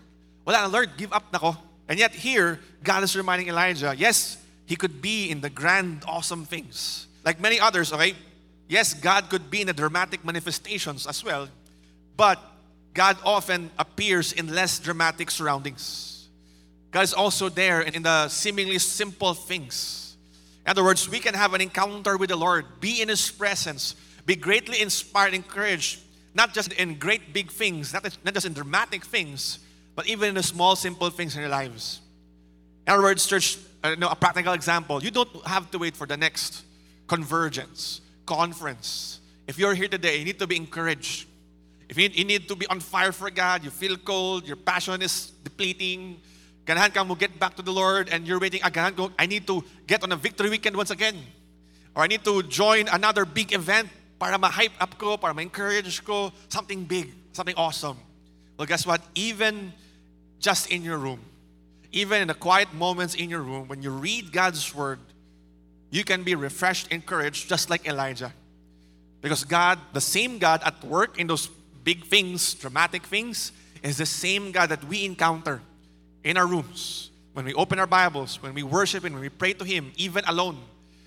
Wala 0.44 0.62
na, 0.62 0.66
Lord, 0.66 0.96
give 0.96 1.12
up 1.12 1.32
na 1.32 1.38
ko. 1.38 1.56
And 1.88 1.98
yet 1.98 2.12
here, 2.12 2.60
God 2.82 3.02
is 3.02 3.16
reminding 3.16 3.48
Elijah, 3.48 3.94
yes, 3.96 4.36
he 4.66 4.76
could 4.76 5.00
be 5.00 5.30
in 5.30 5.40
the 5.40 5.48
grand, 5.48 6.04
awesome 6.06 6.44
things. 6.44 7.06
Like 7.24 7.40
many 7.40 7.60
others, 7.60 7.92
okay? 7.92 8.14
Yes, 8.68 8.92
God 8.94 9.30
could 9.30 9.50
be 9.50 9.62
in 9.62 9.66
the 9.66 9.72
dramatic 9.72 10.24
manifestations 10.24 11.06
as 11.06 11.24
well, 11.24 11.48
but 12.16 12.38
God 12.92 13.16
often 13.24 13.70
appears 13.78 14.32
in 14.32 14.54
less 14.54 14.78
dramatic 14.78 15.30
surroundings. 15.30 16.28
God 16.90 17.02
is 17.02 17.14
also 17.14 17.48
there 17.48 17.80
in 17.80 18.02
the 18.02 18.28
seemingly 18.28 18.78
simple 18.78 19.34
things. 19.34 20.16
In 20.66 20.70
other 20.70 20.84
words, 20.84 21.08
we 21.08 21.18
can 21.18 21.34
have 21.34 21.54
an 21.54 21.60
encounter 21.60 22.16
with 22.16 22.30
the 22.30 22.36
Lord, 22.36 22.64
be 22.80 23.00
in 23.00 23.08
His 23.08 23.30
presence, 23.30 23.94
be 24.26 24.36
greatly 24.36 24.82
inspired, 24.82 25.32
encouraged, 25.32 26.00
not 26.34 26.52
just 26.52 26.72
in 26.74 26.98
great 26.98 27.32
big 27.32 27.50
things, 27.50 27.92
not, 27.92 28.04
not 28.24 28.34
just 28.34 28.44
in 28.44 28.52
dramatic 28.52 29.04
things, 29.04 29.60
but 29.96 30.06
even 30.06 30.30
in 30.30 30.34
the 30.34 30.42
small, 30.42 30.76
simple 30.76 31.08
things 31.08 31.34
in 31.34 31.40
your 31.40 31.50
lives. 31.50 32.00
In 32.86 32.92
other 32.92 33.02
words, 33.02 33.26
church, 33.26 33.58
uh, 33.82 33.94
no, 33.98 34.08
a 34.08 34.14
practical 34.14 34.52
example, 34.52 35.02
you 35.02 35.10
don't 35.10 35.46
have 35.46 35.70
to 35.70 35.78
wait 35.78 35.96
for 35.96 36.06
the 36.06 36.16
next 36.16 36.64
convergence, 37.06 38.00
conference. 38.28 39.20
If 39.48 39.56
you're 39.58 39.72
here 39.72 39.88
today, 39.88 40.20
you 40.20 40.28
need 40.28 40.38
to 40.38 40.46
be 40.46 40.60
encouraged. 40.60 41.24
If 41.88 41.96
you 41.96 42.08
need, 42.08 42.16
you 42.20 42.24
need 42.28 42.44
to 42.48 42.54
be 42.54 42.68
on 42.68 42.80
fire 42.80 43.12
for 43.12 43.32
God, 43.32 43.64
you 43.64 43.70
feel 43.70 43.96
cold, 43.96 44.44
your 44.44 44.60
passion 44.60 45.00
is 45.00 45.32
depleting, 45.40 46.20
ganahan 46.68 46.92
ka 46.92 47.00
mo 47.00 47.16
get 47.16 47.40
back 47.40 47.56
to 47.56 47.64
the 47.64 47.72
Lord 47.72 48.12
and 48.12 48.28
you're 48.28 48.38
waiting, 48.38 48.60
ah, 48.60 48.68
ganahan 48.68 48.92
ko, 48.92 49.08
I 49.18 49.24
need 49.24 49.48
to 49.48 49.64
get 49.88 50.04
on 50.04 50.12
a 50.12 50.16
victory 50.20 50.52
weekend 50.52 50.76
once 50.76 50.92
again. 50.92 51.16
Or 51.96 52.04
I 52.04 52.06
need 52.06 52.22
to 52.28 52.44
join 52.44 52.92
another 52.92 53.24
big 53.24 53.56
event 53.56 53.88
para 54.20 54.36
ma-hype 54.36 54.76
up 54.78 54.98
ko, 55.00 55.16
para 55.16 55.32
ma-encourage 55.32 56.04
ko, 56.04 56.30
something 56.52 56.84
big. 56.84 57.16
something 57.38 57.54
awesome. 57.56 57.96
Well, 58.58 58.66
guess 58.66 58.84
what? 58.84 59.00
Even 59.14 59.72
just 60.40 60.70
in 60.70 60.82
your 60.82 60.98
room, 60.98 61.20
even 61.92 62.20
in 62.20 62.28
the 62.28 62.34
quiet 62.34 62.74
moments 62.74 63.14
in 63.14 63.30
your 63.30 63.42
room, 63.42 63.68
when 63.68 63.80
you 63.80 63.90
read 63.90 64.32
God's 64.32 64.74
word, 64.74 64.98
you 65.90 66.04
can 66.04 66.22
be 66.22 66.34
refreshed, 66.34 66.88
encouraged, 66.92 67.48
just 67.48 67.70
like 67.70 67.86
Elijah. 67.86 68.32
Because 69.20 69.44
God, 69.44 69.78
the 69.92 70.00
same 70.00 70.38
God 70.38 70.62
at 70.64 70.82
work 70.84 71.18
in 71.18 71.26
those 71.26 71.48
big 71.84 72.04
things, 72.06 72.54
dramatic 72.54 73.04
things, 73.04 73.52
is 73.82 73.96
the 73.96 74.06
same 74.06 74.52
God 74.52 74.68
that 74.68 74.84
we 74.84 75.04
encounter 75.04 75.60
in 76.24 76.36
our 76.36 76.46
rooms, 76.46 77.10
when 77.32 77.44
we 77.44 77.54
open 77.54 77.78
our 77.78 77.86
Bibles, 77.86 78.42
when 78.42 78.54
we 78.54 78.62
worship 78.62 79.04
Him, 79.04 79.14
when 79.14 79.22
we 79.22 79.28
pray 79.28 79.52
to 79.54 79.64
Him, 79.64 79.92
even 79.96 80.24
alone. 80.26 80.58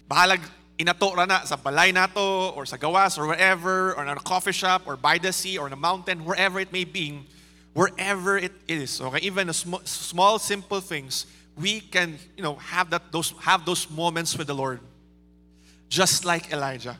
Bahalag 0.09 0.41
inato 0.79 1.15
ra 1.15 1.25
na 1.25 1.43
sa 1.43 1.55
balay 1.55 1.93
nato, 1.93 2.49
or 2.49 2.65
sa 2.65 2.77
gawas, 2.77 3.17
or 3.17 3.27
wherever, 3.27 3.93
or 3.93 4.03
in 4.03 4.09
a 4.09 4.15
coffee 4.15 4.51
shop, 4.51 4.83
or 4.85 4.97
by 4.97 5.17
the 5.17 5.31
sea, 5.31 5.57
or 5.57 5.67
in 5.67 5.73
a 5.73 5.77
mountain, 5.77 6.25
wherever 6.25 6.59
it 6.59 6.71
may 6.73 6.83
be, 6.83 7.21
wherever 7.73 8.37
it 8.37 8.51
is, 8.67 8.99
okay, 8.99 9.19
even 9.21 9.47
the 9.47 9.53
sm- 9.53 9.83
small, 9.83 10.39
simple 10.39 10.81
things, 10.81 11.25
we 11.57 11.81
can, 11.81 12.17
you 12.37 12.43
know, 12.43 12.55
have 12.55 12.89
that 12.89 13.11
those 13.11 13.33
have 13.41 13.65
those 13.65 13.89
moments 13.89 14.37
with 14.37 14.47
the 14.47 14.55
Lord, 14.55 14.79
just 15.89 16.25
like 16.25 16.51
Elijah, 16.51 16.97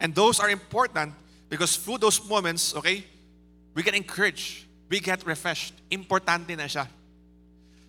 and 0.00 0.14
those 0.14 0.40
are 0.40 0.50
important 0.50 1.12
because 1.48 1.76
through 1.76 1.98
those 1.98 2.26
moments, 2.28 2.74
okay, 2.76 3.04
we 3.74 3.82
get 3.82 3.94
encouraged, 3.94 4.64
we 4.88 5.00
get 5.00 5.26
refreshed. 5.26 5.74
Importante 5.90 6.56
na 6.56 6.64
siya. 6.64 6.86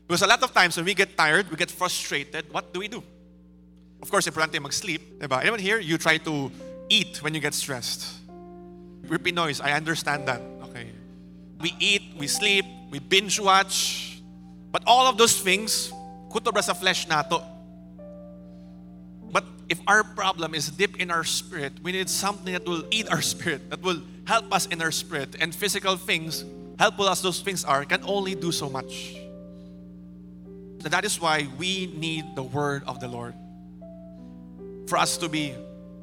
Because 0.07 0.23
a 0.23 0.27
lot 0.27 0.41
of 0.41 0.53
times 0.53 0.75
when 0.75 0.85
we 0.85 0.93
get 0.93 1.15
tired, 1.15 1.49
we 1.51 1.55
get 1.55 1.69
frustrated, 1.69 2.51
what 2.51 2.73
do 2.73 2.79
we 2.79 2.87
do? 2.87 3.03
Of 4.01 4.09
course, 4.09 4.27
importante 4.27 4.59
mag-sleep, 4.61 5.19
diba? 5.19 5.41
Anyone 5.41 5.59
here, 5.59 5.79
you 5.79 5.97
try 5.97 6.17
to 6.17 6.51
eat 6.89 7.21
when 7.21 7.33
you 7.35 7.39
get 7.39 7.53
stressed. 7.53 8.17
We're 9.07 9.19
I 9.63 9.73
understand 9.73 10.27
that. 10.27 10.41
Okay. 10.63 10.91
We 11.59 11.75
eat, 11.79 12.13
we 12.17 12.27
sleep, 12.27 12.65
we 12.89 12.99
binge 12.99 13.39
watch. 13.39 14.21
But 14.71 14.83
all 14.85 15.07
of 15.07 15.17
those 15.17 15.41
things, 15.41 15.91
kutobra 16.29 16.63
sa 16.63 16.73
flesh 16.73 17.07
nato. 17.07 17.43
But 19.31 19.45
if 19.67 19.79
our 19.87 20.03
problem 20.03 20.55
is 20.55 20.69
deep 20.69 20.97
in 20.97 21.11
our 21.11 21.23
spirit, 21.23 21.73
we 21.83 21.91
need 21.91 22.09
something 22.09 22.53
that 22.53 22.65
will 22.65 22.83
eat 22.91 23.09
our 23.09 23.21
spirit, 23.21 23.69
that 23.69 23.81
will 23.81 24.01
help 24.25 24.53
us 24.53 24.65
in 24.65 24.81
our 24.81 24.91
spirit. 24.91 25.35
And 25.39 25.53
physical 25.53 25.97
things, 25.97 26.45
helpful 26.77 27.09
as 27.09 27.21
those 27.21 27.41
things 27.41 27.63
are, 27.63 27.85
can 27.85 28.01
only 28.03 28.35
do 28.35 28.51
so 28.51 28.69
much. 28.69 29.15
So 30.79 30.87
that 30.87 31.03
is 31.03 31.19
why 31.19 31.47
we 31.57 31.87
need 31.87 32.35
the 32.35 32.43
word 32.43 32.83
of 32.87 32.99
the 32.99 33.07
Lord. 33.07 33.33
For 34.87 34.97
us 34.97 35.17
to 35.17 35.29
be 35.29 35.53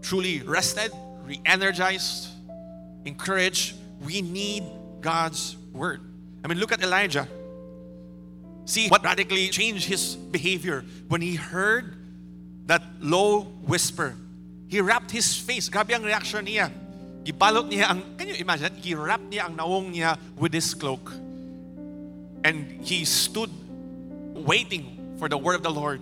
truly 0.02 0.42
rested, 0.42 0.92
re 1.24 1.40
energized, 1.44 2.28
encouraged, 3.04 3.74
we 4.04 4.22
need 4.22 4.64
God's 5.00 5.56
word. 5.72 6.00
I 6.44 6.48
mean, 6.48 6.58
look 6.58 6.72
at 6.72 6.82
Elijah. 6.82 7.26
See 8.66 8.88
what 8.88 9.05
radically 9.05 9.48
changed 9.48 9.87
his 9.87 10.16
behavior 10.16 10.85
when 11.09 11.22
he 11.22 11.37
heard 11.37 11.96
that 12.66 12.83
low 13.00 13.42
whisper. 13.62 14.14
He 14.66 14.81
wrapped 14.81 15.12
his 15.12 15.38
face. 15.38 15.68
Grabe 15.68 15.92
ang 15.94 16.02
reaction 16.02 16.44
niya. 16.44 16.72
Gibalot 17.22 17.70
niya 17.70 17.90
ang, 17.90 18.02
can 18.18 18.26
you 18.26 18.35
imagine? 18.35 18.74
He 18.83 18.94
wrapped 18.94 19.31
niya 19.31 19.46
ang 19.46 19.57
nawong 19.57 19.94
niya 19.94 20.18
with 20.37 20.52
his 20.52 20.74
cloak. 20.74 21.12
And 22.42 22.83
he 22.83 23.05
stood 23.05 23.50
waiting 24.35 25.14
for 25.18 25.29
the 25.29 25.38
word 25.38 25.55
of 25.55 25.62
the 25.62 25.70
Lord. 25.70 26.00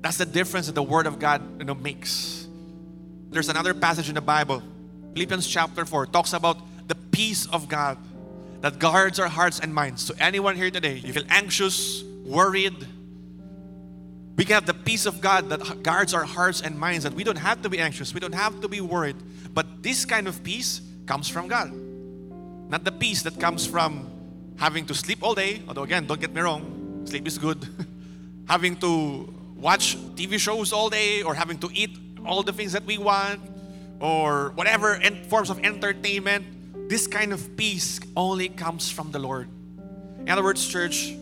That's 0.00 0.16
the 0.16 0.26
difference 0.26 0.66
that 0.66 0.74
the 0.74 0.82
word 0.82 1.06
of 1.06 1.18
God 1.18 1.42
you 1.58 1.64
know, 1.64 1.74
makes. 1.74 2.46
There's 3.28 3.48
another 3.50 3.74
passage 3.74 4.08
in 4.08 4.14
the 4.14 4.24
Bible, 4.24 4.62
Philippians 5.12 5.46
chapter 5.46 5.84
4, 5.84 6.06
talks 6.06 6.32
about 6.32 6.56
the 6.88 6.94
peace 6.94 7.44
of 7.46 7.68
God 7.68 7.98
that 8.60 8.78
guards 8.78 9.18
our 9.18 9.28
hearts 9.28 9.60
and 9.60 9.72
minds. 9.72 10.04
So, 10.04 10.14
anyone 10.18 10.56
here 10.56 10.70
today, 10.70 10.96
you 10.96 11.12
feel 11.12 11.24
anxious, 11.28 12.02
worried, 12.24 12.86
we 14.36 14.44
can 14.44 14.54
have 14.54 14.66
the 14.66 14.74
peace 14.74 15.06
of 15.06 15.20
God 15.20 15.48
that 15.48 15.82
guards 15.82 16.12
our 16.12 16.24
hearts 16.24 16.60
and 16.60 16.78
minds, 16.78 17.04
that 17.04 17.14
we 17.14 17.24
don't 17.24 17.38
have 17.38 17.62
to 17.62 17.70
be 17.70 17.78
anxious, 17.78 18.12
we 18.12 18.20
don't 18.20 18.34
have 18.34 18.60
to 18.60 18.68
be 18.68 18.82
worried. 18.82 19.16
But 19.54 19.82
this 19.82 20.04
kind 20.04 20.28
of 20.28 20.42
peace 20.42 20.82
comes 21.06 21.28
from 21.28 21.48
God. 21.48 21.72
Not 22.68 22.84
the 22.84 22.92
peace 22.92 23.22
that 23.22 23.40
comes 23.40 23.66
from 23.66 24.10
having 24.58 24.84
to 24.86 24.94
sleep 24.94 25.22
all 25.22 25.34
day, 25.34 25.62
although 25.66 25.84
again, 25.84 26.06
don't 26.06 26.20
get 26.20 26.34
me 26.34 26.42
wrong, 26.42 27.06
sleep 27.06 27.26
is 27.26 27.38
good. 27.38 27.66
having 28.48 28.76
to 28.76 29.32
watch 29.56 29.96
TV 30.14 30.38
shows 30.38 30.72
all 30.72 30.90
day, 30.90 31.22
or 31.22 31.34
having 31.34 31.58
to 31.58 31.70
eat 31.72 31.96
all 32.26 32.42
the 32.42 32.52
things 32.52 32.72
that 32.72 32.84
we 32.84 32.98
want, 32.98 33.40
or 34.00 34.52
whatever 34.54 35.00
forms 35.28 35.48
of 35.48 35.58
entertainment. 35.64 36.44
This 36.88 37.06
kind 37.06 37.32
of 37.32 37.56
peace 37.56 38.00
only 38.16 38.48
comes 38.48 38.90
from 38.90 39.10
the 39.10 39.18
Lord. 39.18 39.48
In 40.20 40.30
other 40.30 40.42
words, 40.42 40.66
church, 40.66 41.14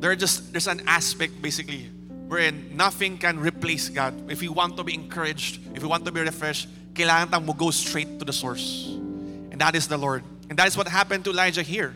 there 0.00 0.14
just 0.16 0.52
there's 0.52 0.66
an 0.66 0.82
aspect 0.86 1.40
basically 1.40 1.88
wherein 2.28 2.76
nothing 2.76 3.18
can 3.18 3.38
replace 3.38 3.88
God. 3.88 4.30
If 4.30 4.40
we 4.40 4.48
want 4.48 4.76
to 4.76 4.84
be 4.84 4.94
encouraged, 4.94 5.60
if 5.74 5.82
we 5.82 5.88
want 5.88 6.04
to 6.04 6.12
be 6.12 6.20
refreshed, 6.20 6.68
kailangan 6.94 7.30
tang 7.30 7.46
mo 7.46 7.52
go 7.52 7.70
straight 7.70 8.18
to 8.18 8.24
the 8.24 8.32
source. 8.32 8.88
And 9.52 9.60
that 9.60 9.74
is 9.74 9.88
the 9.88 9.96
Lord. 9.96 10.24
And 10.48 10.58
that 10.58 10.66
is 10.66 10.76
what 10.76 10.88
happened 10.88 11.24
to 11.24 11.30
Elijah 11.30 11.62
here. 11.62 11.94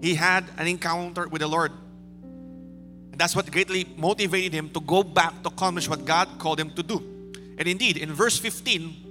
He 0.00 0.14
had 0.14 0.44
an 0.58 0.66
encounter 0.66 1.28
with 1.28 1.40
the 1.40 1.48
Lord. 1.48 1.72
And 3.12 3.20
that's 3.20 3.36
what 3.36 3.50
greatly 3.50 3.86
motivated 3.96 4.52
him 4.52 4.68
to 4.70 4.80
go 4.80 5.02
back 5.02 5.42
to 5.42 5.48
accomplish 5.48 5.88
what 5.88 6.04
God 6.04 6.28
called 6.38 6.58
him 6.58 6.70
to 6.70 6.82
do. 6.82 6.98
And 7.56 7.68
indeed, 7.68 7.96
in 7.96 8.12
verse 8.12 8.38
15, 8.38 9.03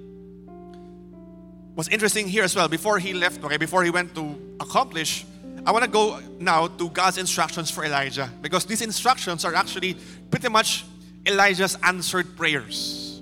was 1.76 1.88
interesting 1.90 2.28
here 2.28 2.44
as 2.44 2.56
well. 2.56 2.68
Before 2.68 3.00
he 3.00 3.14
left, 3.14 3.44
okay, 3.44 3.58
before 3.58 3.84
he 3.84 3.90
went 3.90 4.14
to 4.16 4.56
accomplish, 4.60 5.26
I 5.66 5.72
want 5.72 5.84
to 5.84 5.90
go 5.90 6.20
now 6.40 6.68
to 6.68 6.90
God's 6.90 7.18
instructions 7.18 7.72
for 7.72 7.86
Elijah 7.86 8.30
because 8.42 8.66
these 8.66 8.82
instructions 8.82 9.46
are 9.46 9.56
actually 9.56 9.98
pretty 10.30 10.50
much 10.50 10.86
Elijah's 11.26 11.78
answered 11.84 12.36
prayers. 12.36 13.22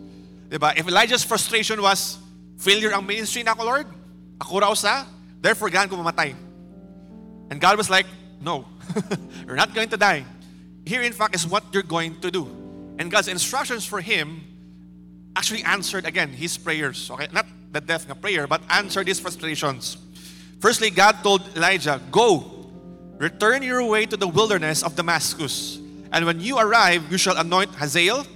Diba? 0.49 0.75
If 0.75 0.87
Elijah's 0.87 1.23
frustration 1.23 1.81
was, 1.81 2.17
failure 2.57 2.91
ang 2.91 3.05
ministry 3.05 3.43
na 3.43 3.51
ako, 3.51 3.63
Lord, 3.63 3.87
ako 4.41 4.59
raw 4.59 4.73
sa, 4.73 5.05
therefore 5.39 5.69
gaan 5.69 5.87
ko 5.87 5.95
mamatay. 5.95 6.35
And 7.51 7.61
God 7.61 7.77
was 7.77 7.89
like, 7.89 8.07
no, 8.41 8.65
you're 9.45 9.55
not 9.55 9.73
going 9.73 9.89
to 9.89 9.97
die. 9.97 10.25
Here, 10.85 11.03
in 11.03 11.13
fact, 11.13 11.35
is 11.35 11.45
what 11.45 11.63
you're 11.71 11.83
going 11.83 12.19
to 12.21 12.31
do. 12.31 12.49
And 12.97 13.11
God's 13.11 13.27
instructions 13.27 13.85
for 13.85 14.01
him 14.01 14.41
actually 15.35 15.63
answered 15.63 16.05
again 16.05 16.29
his 16.29 16.57
prayers. 16.57 17.09
Okay, 17.11 17.27
not 17.31 17.45
the 17.71 17.81
death 17.81 18.07
na 18.07 18.13
prayer, 18.13 18.47
but 18.47 18.61
answer 18.69 19.03
these 19.03 19.19
frustrations. 19.19 19.97
Firstly, 20.59 20.89
God 20.89 21.23
told 21.23 21.41
Elijah, 21.55 21.99
Go, 22.11 22.69
return 23.17 23.63
your 23.63 23.83
way 23.85 24.05
to 24.05 24.17
the 24.17 24.27
wilderness 24.27 24.83
of 24.83 24.95
Damascus. 24.95 25.79
And 26.11 26.25
when 26.25 26.39
you 26.39 26.59
arrive, 26.59 27.09
you 27.11 27.17
shall 27.17 27.37
anoint 27.37 27.73
Hazael. 27.75 28.27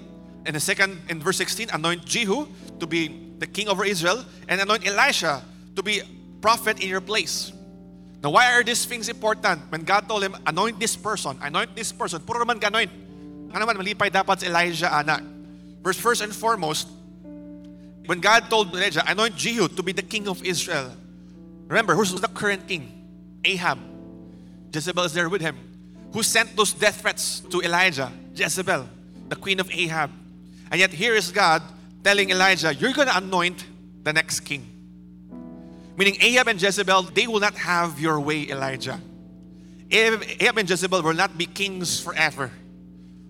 And 0.45 0.55
the 0.55 0.59
second, 0.59 1.01
in 1.09 1.19
verse 1.19 1.37
16, 1.37 1.69
anoint 1.73 2.05
Jehu 2.05 2.47
to 2.79 2.87
be 2.87 3.25
the 3.39 3.47
king 3.47 3.67
over 3.67 3.83
Israel, 3.83 4.23
and 4.47 4.61
anoint 4.61 4.87
Elisha 4.87 5.43
to 5.75 5.83
be 5.83 6.01
prophet 6.41 6.81
in 6.81 6.87
your 6.87 7.01
place. 7.01 7.51
Now, 8.23 8.31
why 8.31 8.53
are 8.53 8.63
these 8.63 8.85
things 8.85 9.09
important? 9.09 9.61
When 9.69 9.83
God 9.83 10.07
told 10.07 10.23
him, 10.23 10.35
anoint 10.47 10.79
this 10.79 10.95
person, 10.95 11.37
anoint 11.41 11.75
this 11.75 11.91
person, 11.91 12.21
puro 12.21 12.45
naman 12.45 12.61
ka 12.61 12.67
anoint. 12.67 12.89
Malipay 13.51 14.09
dapat 14.09 14.41
si 14.41 14.47
Elijah, 14.47 14.89
anak. 14.91 15.21
First, 15.83 16.01
first 16.01 16.21
and 16.21 16.33
foremost, 16.33 16.89
when 18.05 18.19
God 18.19 18.49
told 18.49 18.73
Elijah, 18.73 19.03
anoint 19.07 19.35
Jehu 19.35 19.67
to 19.67 19.83
be 19.83 19.91
the 19.91 20.01
king 20.01 20.27
of 20.27 20.43
Israel. 20.43 20.91
Remember, 21.67 21.95
who's 21.95 22.13
the 22.13 22.27
current 22.27 22.67
king? 22.67 22.91
Ahab. 23.43 23.79
Jezebel 24.73 25.03
is 25.03 25.13
there 25.13 25.29
with 25.29 25.41
him. 25.41 25.57
Who 26.13 26.23
sent 26.23 26.55
those 26.55 26.73
death 26.73 27.01
threats 27.01 27.41
to 27.51 27.61
Elijah? 27.61 28.11
Jezebel, 28.33 28.87
the 29.29 29.35
queen 29.35 29.59
of 29.59 29.69
Ahab. 29.71 30.11
And 30.71 30.79
yet 30.79 30.91
here 30.91 31.15
is 31.15 31.31
God 31.31 31.61
telling 32.03 32.29
Elijah, 32.29 32.73
you're 32.73 32.93
going 32.93 33.07
to 33.07 33.17
anoint 33.17 33.65
the 34.03 34.13
next 34.13 34.41
king. 34.41 34.65
Meaning 35.97 36.17
Ahab 36.21 36.47
and 36.47 36.61
Jezebel, 36.61 37.03
they 37.03 37.27
will 37.27 37.39
not 37.39 37.55
have 37.55 37.99
your 37.99 38.19
way, 38.19 38.47
Elijah. 38.49 38.99
Ahab, 39.91 40.57
and 40.57 40.69
Jezebel 40.69 41.01
will 41.01 41.13
not 41.13 41.37
be 41.37 41.45
kings 41.45 41.99
forever. 41.99 42.51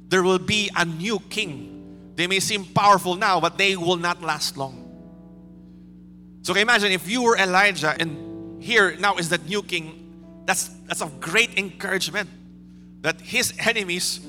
There 0.07 0.23
will 0.23 0.39
be 0.39 0.69
a 0.75 0.85
new 0.85 1.19
king. 1.29 1.74
They 2.15 2.27
may 2.27 2.39
seem 2.39 2.65
powerful 2.65 3.15
now, 3.15 3.39
but 3.39 3.57
they 3.57 3.75
will 3.75 3.97
not 3.97 4.21
last 4.21 4.57
long. 4.57 4.81
So 6.43 6.53
imagine 6.55 6.91
if 6.91 7.09
you 7.09 7.23
were 7.23 7.37
Elijah 7.37 7.95
and 7.99 8.63
here 8.63 8.95
now 8.97 9.17
is 9.17 9.29
that 9.29 9.47
new 9.47 9.63
king, 9.63 10.43
that's, 10.45 10.69
that's 10.85 11.01
of 11.01 11.19
great 11.19 11.57
encouragement 11.57 12.29
that 13.01 13.19
his 13.19 13.53
enemies 13.59 14.19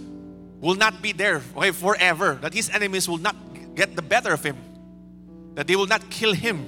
will 0.61 0.75
not 0.75 1.03
be 1.03 1.13
there 1.13 1.43
okay, 1.57 1.71
forever, 1.71 2.39
that 2.43 2.53
his 2.53 2.71
enemies 2.71 3.09
will 3.09 3.19
not 3.19 3.37
get 3.75 3.95
the 3.95 4.03
better 4.03 4.33
of 4.33 4.43
him, 4.43 4.57
that 5.55 5.67
they 5.67 5.77
will 5.77 5.87
not 5.87 6.11
kill 6.11 6.33
him. 6.33 6.67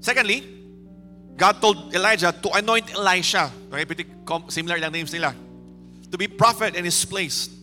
Secondly, 0.00 0.44
God 1.36 1.60
told 1.60 1.94
Elijah 1.94 2.32
to 2.32 2.50
anoint 2.52 2.94
Elisha, 2.94 3.50
okay, 3.72 3.84
pretty 3.84 4.06
similar 4.48 4.78
lang 4.78 4.92
names 4.92 5.12
nila, 5.12 5.34
to 6.10 6.18
be 6.18 6.26
prophet 6.28 6.74
in 6.74 6.84
his 6.84 7.04
place. 7.04 7.55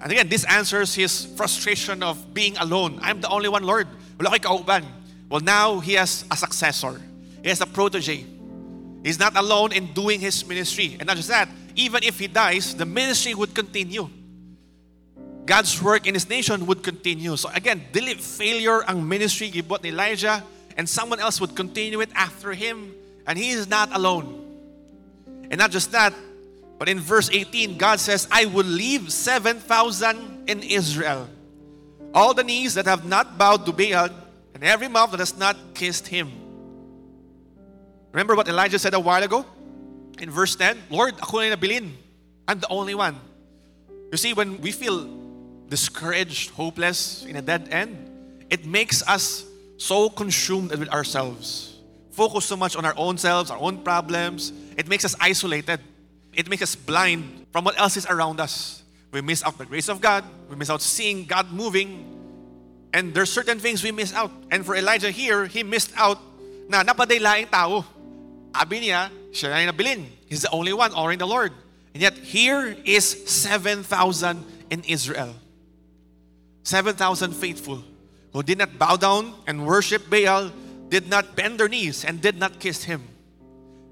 And 0.00 0.12
again, 0.12 0.28
this 0.28 0.44
answers 0.44 0.94
his 0.94 1.26
frustration 1.36 2.02
of 2.02 2.32
being 2.32 2.56
alone. 2.58 2.98
I'm 3.02 3.20
the 3.20 3.28
only 3.28 3.48
one, 3.48 3.64
Lord. 3.64 3.88
Wala 4.18 4.38
kauban. 4.38 4.84
Well, 5.28 5.40
now 5.40 5.80
he 5.80 5.94
has 5.94 6.24
a 6.30 6.36
successor, 6.36 7.00
he 7.42 7.48
has 7.48 7.60
a 7.60 7.66
protege. 7.66 8.24
He's 9.04 9.18
not 9.18 9.36
alone 9.36 9.72
in 9.72 9.92
doing 9.94 10.20
his 10.20 10.44
ministry. 10.44 10.96
And 10.98 11.06
not 11.06 11.16
just 11.16 11.28
that, 11.28 11.48
even 11.76 12.02
if 12.02 12.18
he 12.18 12.26
dies, 12.26 12.74
the 12.74 12.84
ministry 12.84 13.32
would 13.32 13.54
continue. 13.54 14.10
God's 15.46 15.80
work 15.80 16.06
in 16.06 16.14
his 16.14 16.28
nation 16.28 16.66
would 16.66 16.82
continue. 16.82 17.36
So 17.36 17.48
again, 17.54 17.80
dili 17.92 18.20
failure 18.20 18.84
ang 18.84 19.08
ministry 19.08 19.50
gibot 19.50 19.82
ni 19.82 19.88
Elijah 19.88 20.44
and 20.76 20.88
someone 20.88 21.20
else 21.20 21.40
would 21.40 21.54
continue 21.54 22.00
it 22.00 22.10
after 22.14 22.52
him 22.52 22.92
and 23.26 23.38
he 23.38 23.50
is 23.50 23.68
not 23.68 23.88
alone. 23.94 24.44
And 25.50 25.58
not 25.58 25.70
just 25.70 25.92
that, 25.92 26.12
but 26.78 26.88
in 26.88 27.00
verse 27.00 27.28
18, 27.30 27.76
God 27.76 27.98
says, 27.98 28.28
I 28.30 28.46
will 28.46 28.66
leave 28.66 29.12
7,000 29.12 30.48
in 30.48 30.62
Israel. 30.62 31.28
All 32.14 32.32
the 32.34 32.44
knees 32.44 32.74
that 32.74 32.86
have 32.86 33.04
not 33.04 33.36
bowed 33.36 33.66
to 33.66 33.72
Baal 33.72 34.10
and 34.54 34.62
every 34.62 34.88
mouth 34.88 35.10
that 35.10 35.20
has 35.20 35.36
not 35.36 35.56
kissed 35.74 36.06
him. 36.06 36.30
Remember 38.12 38.34
what 38.34 38.48
Elijah 38.48 38.78
said 38.78 38.94
a 38.94 39.00
while 39.00 39.22
ago? 39.22 39.44
In 40.18 40.30
verse 40.30 40.56
10, 40.56 40.78
Lord. 40.90 41.14
I'm 41.20 42.60
the 42.60 42.68
only 42.70 42.94
one. 42.94 43.20
You 44.10 44.16
see, 44.16 44.32
when 44.32 44.60
we 44.60 44.72
feel 44.72 45.06
discouraged, 45.68 46.50
hopeless, 46.50 47.24
in 47.26 47.36
a 47.36 47.42
dead 47.42 47.68
end, 47.70 48.46
it 48.48 48.64
makes 48.64 49.06
us 49.06 49.44
so 49.76 50.08
consumed 50.08 50.74
with 50.74 50.88
ourselves. 50.88 51.76
Focus 52.10 52.46
so 52.46 52.56
much 52.56 52.74
on 52.74 52.84
our 52.84 52.94
own 52.96 53.18
selves, 53.18 53.50
our 53.50 53.58
own 53.58 53.78
problems. 53.84 54.52
It 54.76 54.88
makes 54.88 55.04
us 55.04 55.14
isolated. 55.20 55.80
It 56.38 56.48
makes 56.48 56.62
us 56.62 56.76
blind 56.76 57.46
from 57.50 57.64
what 57.64 57.74
else 57.80 57.96
is 57.96 58.06
around 58.06 58.38
us. 58.38 58.84
We 59.10 59.20
miss 59.22 59.42
out 59.42 59.58
the 59.58 59.66
grace 59.66 59.88
of 59.88 60.00
God. 60.00 60.22
We 60.48 60.54
miss 60.54 60.70
out 60.70 60.80
seeing 60.80 61.24
God 61.24 61.50
moving. 61.50 62.14
And 62.94 63.12
there's 63.12 63.32
certain 63.32 63.58
things 63.58 63.82
we 63.82 63.90
miss 63.90 64.14
out. 64.14 64.30
And 64.52 64.64
for 64.64 64.76
Elijah 64.76 65.10
here, 65.10 65.46
he 65.46 65.64
missed 65.64 65.90
out 65.96 66.20
na 66.68 66.84
napadaylaing 66.84 67.50
tao. 67.50 67.84
Abi 68.54 68.86
niya, 68.86 69.10
siya 69.32 69.66
na 69.66 69.72
nabilin. 69.72 70.06
He's 70.26 70.42
the 70.42 70.50
only 70.50 70.72
one 70.72 70.94
honoring 70.94 71.18
the 71.18 71.26
Lord. 71.26 71.50
And 71.92 72.00
yet 72.00 72.16
here 72.16 72.76
is 72.84 73.04
7,000 73.26 74.44
in 74.70 74.84
Israel. 74.86 75.34
7,000 76.62 77.32
faithful 77.32 77.82
who 78.32 78.44
did 78.44 78.58
not 78.58 78.78
bow 78.78 78.94
down 78.94 79.34
and 79.48 79.66
worship 79.66 80.08
Baal, 80.08 80.52
did 80.88 81.10
not 81.10 81.34
bend 81.34 81.58
their 81.58 81.68
knees, 81.68 82.04
and 82.04 82.20
did 82.22 82.38
not 82.38 82.60
kiss 82.60 82.84
him. 82.84 83.02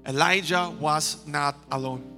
Elijah 0.07 0.71
was 0.79 1.27
not 1.27 1.57
alone. 1.69 2.16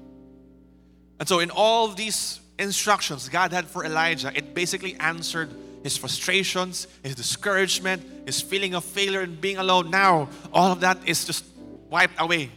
And 1.20 1.28
so, 1.28 1.40
in 1.40 1.52
all 1.52 1.90
these 1.90 2.40
instructions 2.58 3.30
God 3.30 3.52
had 3.52 3.66
for 3.66 3.86
Elijah, 3.86 4.32
it 4.36 4.54
basically 4.54 4.96
answered 5.00 5.50
his 5.84 5.98
frustrations, 5.98 6.88
his 7.04 7.16
discouragement, 7.16 8.04
his 8.26 8.42
feeling 8.42 8.74
of 8.74 8.84
failure 8.84 9.22
and 9.22 9.40
being 9.40 9.58
alone. 9.58 9.90
Now, 9.90 10.30
all 10.54 10.72
of 10.72 10.82
that 10.82 11.08
is 11.08 11.26
just 11.26 11.46
wiped 11.90 12.20
away. 12.20 12.52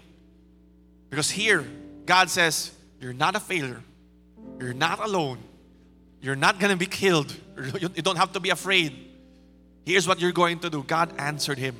Because 1.10 1.30
here, 1.30 1.66
God 2.06 2.30
says, 2.30 2.72
You're 3.00 3.12
not 3.12 3.36
a 3.36 3.40
failure, 3.40 3.82
you're 4.58 4.74
not 4.74 5.00
alone, 5.00 5.38
you're 6.20 6.36
not 6.36 6.58
going 6.58 6.70
to 6.70 6.78
be 6.78 6.86
killed. 6.86 7.34
You 7.80 8.02
don't 8.02 8.16
have 8.16 8.32
to 8.32 8.40
be 8.40 8.50
afraid. 8.50 8.92
Here's 9.84 10.08
what 10.08 10.20
you're 10.20 10.32
going 10.32 10.60
to 10.60 10.70
do. 10.70 10.82
God 10.82 11.12
answered 11.18 11.58
him. 11.58 11.76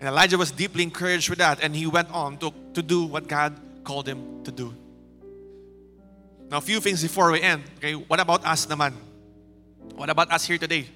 And 0.00 0.08
Elijah 0.08 0.38
was 0.38 0.50
deeply 0.50 0.82
encouraged 0.82 1.28
with 1.28 1.38
that, 1.38 1.62
and 1.62 1.74
he 1.74 1.86
went 1.86 2.10
on 2.10 2.38
to, 2.38 2.52
to 2.74 2.82
do 2.82 3.04
what 3.04 3.28
God 3.28 3.58
called 3.84 4.08
him 4.08 4.44
to 4.44 4.50
do. 4.50 4.74
Now, 6.50 6.58
a 6.58 6.60
few 6.60 6.80
things 6.80 7.02
before 7.02 7.32
we 7.32 7.40
end. 7.40 7.64
Okay, 7.78 7.94
what 7.94 8.20
about 8.20 8.44
us 8.44 8.66
naman? 8.66 8.92
What 9.94 10.10
about 10.10 10.30
us 10.30 10.44
here 10.44 10.58
today? 10.58 10.86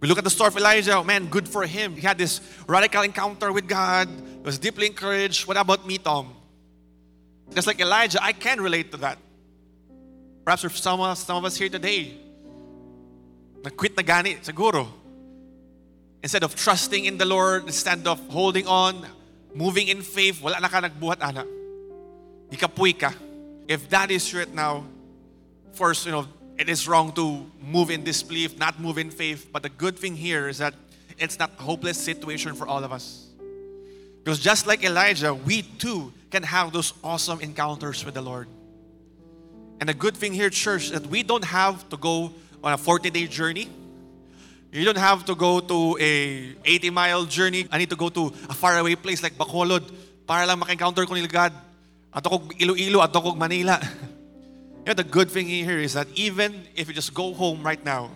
We 0.00 0.08
look 0.08 0.18
at 0.18 0.24
the 0.24 0.30
story 0.30 0.48
of 0.48 0.56
Elijah. 0.56 0.96
Oh, 0.96 1.04
man, 1.04 1.26
good 1.26 1.48
for 1.48 1.64
him. 1.64 1.94
He 1.94 2.00
had 2.00 2.18
this 2.18 2.40
radical 2.66 3.02
encounter 3.02 3.52
with 3.52 3.68
God. 3.68 4.08
He 4.08 4.42
was 4.44 4.58
deeply 4.58 4.86
encouraged. 4.86 5.46
What 5.46 5.56
about 5.56 5.86
me, 5.86 5.98
Tom? 5.98 6.34
Just 7.54 7.66
like 7.66 7.80
Elijah, 7.80 8.22
I 8.22 8.32
can 8.32 8.60
relate 8.60 8.90
to 8.92 8.96
that. 8.98 9.18
Perhaps 10.44 10.62
for 10.62 10.70
some 10.70 11.00
of, 11.00 11.18
some 11.18 11.36
of 11.36 11.44
us 11.44 11.56
here 11.56 11.68
today, 11.68 12.16
nag-quit 13.62 13.96
na 13.96 14.02
gani, 14.02 14.36
siguro. 14.36 14.88
Instead 16.22 16.42
of 16.42 16.56
trusting 16.56 17.04
in 17.04 17.18
the 17.18 17.24
Lord, 17.24 17.64
instead 17.66 18.04
of 18.06 18.18
holding 18.28 18.66
on, 18.66 19.06
moving 19.54 19.86
in 19.86 20.02
faith, 20.02 20.42
wala 20.42 20.58
na 20.58 20.66
ka 20.66 20.80
nagbuhat, 20.80 21.22
ana. 21.22 21.46
Ikapuy 22.50 22.98
ka. 22.98 23.12
If 23.68 23.88
that 23.90 24.10
is 24.10 24.32
right 24.34 24.52
now, 24.52 24.84
first, 25.72 26.06
you 26.06 26.12
know, 26.12 26.26
it 26.58 26.68
is 26.68 26.86
wrong 26.86 27.12
to 27.12 27.46
move 27.60 27.90
in 27.90 28.04
disbelief, 28.04 28.58
not 28.58 28.78
move 28.78 28.98
in 28.98 29.10
faith. 29.10 29.48
But 29.52 29.62
the 29.62 29.68
good 29.70 29.98
thing 29.98 30.14
here 30.16 30.48
is 30.48 30.58
that 30.58 30.74
it's 31.18 31.38
not 31.38 31.50
a 31.58 31.62
hopeless 31.62 31.98
situation 31.98 32.54
for 32.54 32.66
all 32.66 32.84
of 32.84 32.92
us. 32.92 33.26
Because 34.22 34.38
just 34.38 34.66
like 34.66 34.84
Elijah, 34.84 35.34
we 35.34 35.62
too 35.62 36.12
can 36.30 36.42
have 36.42 36.72
those 36.72 36.92
awesome 37.02 37.40
encounters 37.40 38.04
with 38.04 38.14
the 38.14 38.22
Lord. 38.22 38.48
And 39.80 39.88
the 39.88 39.94
good 39.94 40.16
thing 40.16 40.32
here, 40.32 40.48
church, 40.50 40.90
that 40.90 41.06
we 41.06 41.22
don't 41.22 41.44
have 41.44 41.88
to 41.88 41.96
go 41.96 42.32
on 42.62 42.72
a 42.72 42.78
40-day 42.78 43.26
journey. 43.26 43.68
You 44.70 44.84
don't 44.84 44.96
have 44.96 45.24
to 45.26 45.34
go 45.34 45.60
to 45.60 45.96
a 46.00 46.54
80-mile 46.64 47.24
journey. 47.24 47.66
I 47.70 47.78
need 47.78 47.90
to 47.90 47.96
go 47.96 48.08
to 48.08 48.32
a 48.48 48.54
faraway 48.54 48.94
place 48.94 49.22
like 49.22 49.34
Bacolod 49.34 49.82
para 50.26 50.46
lang 50.46 50.60
maka-encounter 50.60 51.04
ko 51.04 51.14
ni 51.14 51.26
God. 51.26 51.52
Ato 52.12 52.28
kog 52.28 52.54
Iloilo, 52.60 53.00
ato 53.00 53.20
kog 53.20 53.38
Manila. 53.38 53.80
You 54.82 54.90
know, 54.90 54.94
the 54.94 55.04
good 55.04 55.30
thing 55.30 55.46
here 55.46 55.78
is 55.78 55.94
that 55.94 56.08
even 56.16 56.66
if 56.74 56.88
you 56.88 56.94
just 56.94 57.14
go 57.14 57.32
home 57.32 57.62
right 57.62 57.78
now, 57.84 58.10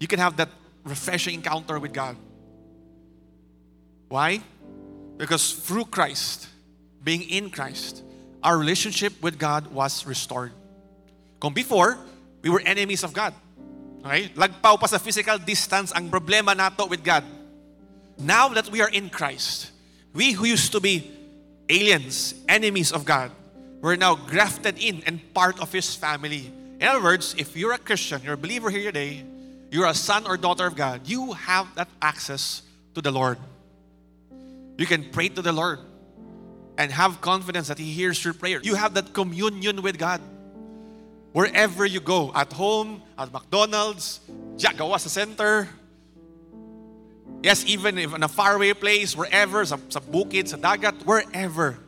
you 0.00 0.08
can 0.08 0.18
have 0.18 0.34
that 0.38 0.48
refreshing 0.82 1.34
encounter 1.34 1.78
with 1.78 1.92
God. 1.92 2.16
Why? 4.08 4.40
Because 5.18 5.52
through 5.52 5.84
Christ, 5.92 6.48
being 7.02 7.28
in 7.28 7.50
Christ, 7.50 8.02
our 8.42 8.56
relationship 8.56 9.12
with 9.22 9.38
God 9.38 9.66
was 9.68 10.06
restored. 10.06 10.52
Kung 11.38 11.52
before, 11.52 11.98
we 12.40 12.48
were 12.48 12.62
enemies 12.64 13.04
of 13.04 13.12
God. 13.12 13.34
Okay? 14.04 14.32
Lagpaw 14.36 14.80
pa 14.80 14.86
sa 14.86 14.96
physical 14.96 15.36
distance 15.36 15.92
ang 15.92 16.08
problema 16.08 16.56
nato 16.56 16.86
with 16.86 17.04
God. 17.04 17.24
Now 18.16 18.48
that 18.56 18.70
we 18.72 18.80
are 18.80 18.88
in 18.88 19.10
Christ, 19.10 19.72
we 20.14 20.32
who 20.32 20.44
used 20.44 20.72
to 20.72 20.80
be 20.80 21.13
aliens, 21.68 22.34
enemies 22.48 22.92
of 22.92 23.04
God, 23.04 23.30
we're 23.80 23.96
now 23.96 24.14
grafted 24.14 24.78
in 24.78 25.02
and 25.06 25.20
part 25.34 25.60
of 25.60 25.72
His 25.72 25.94
family. 25.94 26.50
In 26.80 26.86
other 26.86 27.02
words, 27.02 27.34
if 27.38 27.56
you're 27.56 27.72
a 27.72 27.78
Christian, 27.78 28.22
you're 28.22 28.34
a 28.34 28.38
believer 28.38 28.70
here 28.70 28.92
today, 28.92 29.24
you're 29.70 29.86
a 29.86 29.94
son 29.94 30.26
or 30.26 30.36
daughter 30.36 30.66
of 30.66 30.76
God, 30.76 31.06
you 31.06 31.32
have 31.32 31.74
that 31.74 31.88
access 32.00 32.62
to 32.94 33.00
the 33.00 33.10
Lord. 33.10 33.38
You 34.78 34.86
can 34.86 35.10
pray 35.10 35.28
to 35.28 35.42
the 35.42 35.52
Lord 35.52 35.78
and 36.78 36.90
have 36.90 37.20
confidence 37.20 37.68
that 37.68 37.78
He 37.78 37.92
hears 37.92 38.24
your 38.24 38.34
prayer. 38.34 38.60
You 38.62 38.74
have 38.74 38.94
that 38.94 39.12
communion 39.12 39.82
with 39.82 39.98
God. 39.98 40.20
Wherever 41.32 41.84
you 41.84 42.00
go, 42.00 42.32
at 42.34 42.52
home, 42.52 43.02
at 43.18 43.32
McDonald's, 43.32 44.20
Jagawa 44.56 45.00
center, 45.00 45.68
yes, 47.44 47.64
even 47.66 47.98
if 47.98 48.14
in 48.14 48.22
a 48.22 48.28
faraway 48.28 48.72
place, 48.72 49.14
wherever, 49.14 49.64
sa, 49.64 49.76
sa 49.88 50.00
bukid, 50.00 50.48
sa 50.48 50.56
dagat, 50.56 51.04
wherever, 51.04 51.78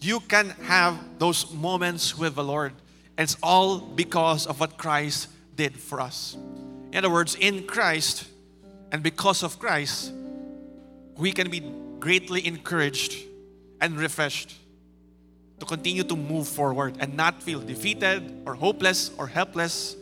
you 0.00 0.18
can 0.20 0.50
have 0.64 0.98
those 1.18 1.52
moments 1.52 2.16
with 2.16 2.34
the 2.34 2.42
Lord. 2.42 2.72
And 3.16 3.24
it's 3.28 3.36
all 3.42 3.78
because 3.78 4.46
of 4.46 4.58
what 4.58 4.78
Christ 4.78 5.28
did 5.54 5.76
for 5.76 6.00
us. 6.00 6.36
In 6.90 6.96
other 6.96 7.10
words, 7.10 7.36
in 7.36 7.66
Christ 7.66 8.24
and 8.90 9.02
because 9.02 9.42
of 9.42 9.58
Christ, 9.58 10.12
we 11.16 11.30
can 11.30 11.50
be 11.50 11.60
greatly 12.00 12.44
encouraged 12.46 13.14
and 13.80 13.96
refreshed 14.00 14.56
to 15.60 15.66
continue 15.66 16.02
to 16.04 16.16
move 16.16 16.48
forward 16.48 16.96
and 16.98 17.14
not 17.16 17.42
feel 17.42 17.60
defeated 17.60 18.42
or 18.46 18.54
hopeless 18.54 19.10
or 19.18 19.26
helpless. 19.26 19.94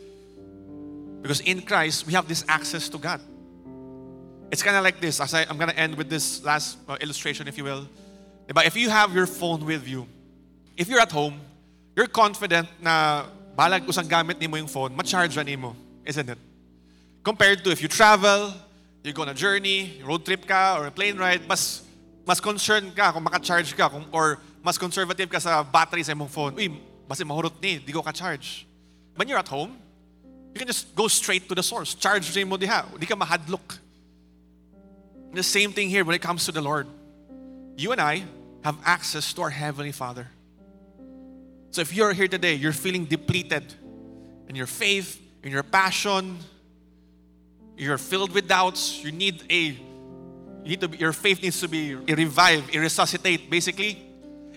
Because 1.21 1.41
in 1.41 1.63
Christ, 1.63 2.07
we 2.07 2.15
have 2.15 2.29
this 2.29 2.45
access 2.49 2.89
to 2.89 2.99
God. 2.99 3.21
It's 4.51 4.63
kind 4.63 4.77
of 4.77 4.83
like 4.83 5.01
this. 5.01 5.21
As 5.21 5.33
I, 5.33 5.43
I'm 5.49 5.57
going 5.57 5.71
to 5.71 5.79
end 5.79 5.97
with 5.97 6.11
this 6.11 6.43
last 6.45 6.79
uh, 6.89 6.97
illustration, 7.01 7.47
if 7.47 7.57
you 7.57 7.65
will. 7.65 7.87
Diba? 8.49 8.67
If 8.67 8.77
you 8.77 8.91
have 8.91 9.15
your 9.15 9.27
phone 9.27 9.65
with 9.65 9.87
you, 9.87 10.07
if 10.77 10.89
you're 10.89 11.01
at 11.01 11.13
home, 11.13 11.41
you're 11.95 12.09
confident 12.09 12.69
na 12.83 13.27
balag 13.57 13.87
usang 13.87 14.09
gamit 14.09 14.41
nimo 14.41 14.57
yung 14.57 14.67
phone, 14.67 14.95
ma-charge 14.97 15.37
na 15.37 15.43
nimo, 15.43 15.77
isn't 16.05 16.29
it? 16.29 16.39
Compared 17.23 17.63
to 17.63 17.71
if 17.71 17.83
you 17.83 17.89
travel, 17.89 18.53
you 19.05 19.13
go 19.13 19.23
on 19.23 19.29
a 19.29 19.35
journey, 19.35 20.01
road 20.05 20.25
trip 20.25 20.47
ka, 20.47 20.79
or 20.79 20.87
a 20.87 20.91
plane 20.91 21.17
ride, 21.17 21.47
mas 21.47 21.83
mas 22.27 22.41
concerned 22.41 22.95
ka 22.97 23.13
kung 23.13 23.23
maka-charge 23.23 23.77
ka, 23.77 23.89
kung, 23.89 24.05
or 24.13 24.39
mas 24.65 24.79
conservative 24.79 25.29
ka 25.29 25.39
sa 25.39 25.63
battery 25.63 26.03
sa 26.03 26.13
imong 26.13 26.31
phone. 26.31 26.55
Uy, 26.57 26.73
basta 27.07 27.25
mahurot 27.25 27.55
ni, 27.63 27.79
di 27.79 27.93
ko 27.93 28.03
ka-charge. 28.03 28.67
When 29.15 29.29
you're 29.29 29.39
at 29.39 29.49
home, 29.49 29.77
you 30.55 30.59
can 30.59 30.67
just 30.67 30.95
go 30.95 31.07
straight 31.07 31.49
to 31.49 31.55
the 31.55 31.63
source. 31.63 31.95
Charge 31.95 32.27
mo 32.45 32.57
diha. 32.57 32.87
Di 32.99 33.07
ka 33.07 33.15
mahadlok. 33.15 33.90
The 35.33 35.43
same 35.43 35.73
thing 35.73 35.89
here 35.89 36.05
when 36.05 36.15
it 36.15 36.23
comes 36.23 36.45
to 36.47 36.53
the 36.53 36.61
Lord. 36.61 36.87
You 37.77 37.93
and 37.93 38.01
I 38.01 38.25
have 38.65 38.77
access 38.85 39.33
to 39.35 39.43
our 39.43 39.51
Heavenly 39.51 39.93
Father. 39.93 40.29
So 41.71 41.81
if 41.81 41.95
you're 41.95 42.13
here 42.13 42.29
today, 42.29 42.55
you're 42.55 42.73
feeling 42.73 43.05
depleted 43.05 43.73
in 44.49 44.57
your 44.57 44.67
faith, 44.67 45.21
in 45.43 45.53
your 45.53 45.63
passion, 45.63 46.39
you're 47.77 47.97
filled 47.97 48.33
with 48.33 48.49
doubts, 48.49 49.03
you 49.05 49.13
need 49.13 49.45
a 49.49 49.79
You 50.63 50.69
need 50.77 50.81
to 50.81 50.89
be, 50.89 50.99
your 50.99 51.15
faith 51.15 51.41
needs 51.43 51.59
to 51.61 51.69
be 51.69 51.95
revived, 51.95 52.75
resuscitate. 52.75 53.49
Basically, 53.49 53.97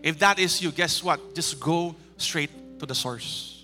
if 0.04 0.20
that 0.20 0.38
is 0.38 0.62
you, 0.62 0.72
guess 0.72 1.02
what? 1.02 1.34
Just 1.34 1.60
go 1.60 1.96
straight 2.18 2.52
to 2.80 2.86
the 2.86 2.94
source. 2.94 3.64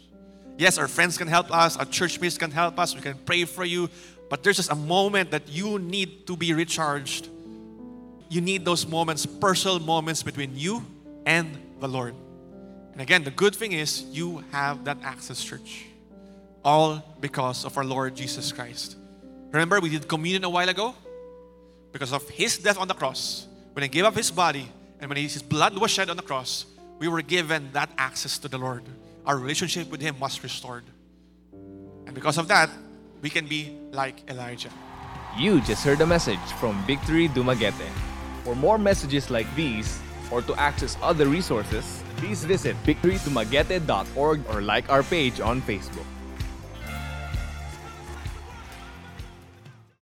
Yes, 0.58 0.78
our 0.78 0.88
friends 0.88 1.18
can 1.18 1.28
help 1.28 1.52
us, 1.52 1.76
our 1.76 1.86
church 1.86 2.20
mates 2.22 2.38
can 2.38 2.52
help 2.52 2.80
us, 2.80 2.96
we 2.96 3.02
can 3.02 3.18
pray 3.26 3.44
for 3.44 3.66
you, 3.66 3.90
but 4.30 4.44
there's 4.44 4.58
just 4.58 4.72
a 4.72 4.76
moment 4.76 5.32
that 5.32 5.50
you 5.50 5.80
need 5.80 6.28
to 6.28 6.38
be 6.38 6.54
recharged. 6.54 7.28
You 8.30 8.42
need 8.42 8.64
those 8.64 8.86
moments, 8.86 9.26
personal 9.26 9.80
moments 9.80 10.22
between 10.22 10.56
you 10.56 10.86
and 11.26 11.58
the 11.80 11.88
Lord. 11.88 12.14
And 12.94 13.02
again, 13.02 13.24
the 13.24 13.32
good 13.32 13.56
thing 13.56 13.72
is 13.72 14.04
you 14.04 14.44
have 14.52 14.86
that 14.86 14.98
access, 15.04 15.44
church. 15.44 15.86
All 16.64 17.04
because 17.20 17.66
of 17.66 17.78
our 17.78 17.84
Lord 17.84 18.16
Jesus 18.16 18.52
Christ. 18.52 18.96
Remember, 19.52 19.80
we 19.80 19.90
did 19.90 20.08
communion 20.08 20.44
a 20.44 20.50
while 20.50 20.70
ago? 20.70 20.94
Because 21.92 22.14
of 22.14 22.28
His 22.30 22.58
death 22.58 22.78
on 22.78 22.88
the 22.88 22.94
cross, 22.94 23.48
when 23.74 23.82
He 23.82 23.90
gave 23.90 24.06
up 24.06 24.16
His 24.16 24.30
body 24.30 24.70
and 25.00 25.10
when 25.10 25.18
His 25.18 25.42
blood 25.42 25.76
was 25.78 25.90
shed 25.90 26.10
on 26.10 26.18
the 26.18 26.22
cross, 26.22 26.66
we 27.00 27.08
were 27.08 27.22
given 27.24 27.70
that 27.74 27.90
access 27.98 28.38
to 28.40 28.48
the 28.48 28.58
Lord. 28.58 28.84
Our 29.26 29.38
relationship 29.38 29.90
with 29.90 30.02
Him 30.02 30.20
was 30.20 30.44
restored. 30.44 30.84
And 32.06 32.14
because 32.14 32.38
of 32.38 32.48
that, 32.50 32.70
we 33.22 33.30
can 33.30 33.46
be 33.48 33.78
like 33.92 34.22
Elijah. 34.30 34.70
You 35.38 35.62
just 35.62 35.84
heard 35.84 36.02
a 36.02 36.08
message 36.08 36.40
from 36.60 36.82
Victory 36.86 37.30
Dumaguete. 37.30 37.90
For 38.44 38.56
more 38.56 38.78
messages 38.78 39.30
like 39.30 39.48
these, 39.56 40.00
or 40.32 40.42
to 40.44 40.56
access 40.56 40.98
other 41.02 41.28
resources, 41.28 42.04
please 42.18 42.44
visit 42.44 42.76
victorydumaguete.org 42.84 44.42
or 44.50 44.62
like 44.62 44.90
our 44.90 45.04
page 45.04 45.40
on 45.40 45.62
Facebook. 45.62 46.06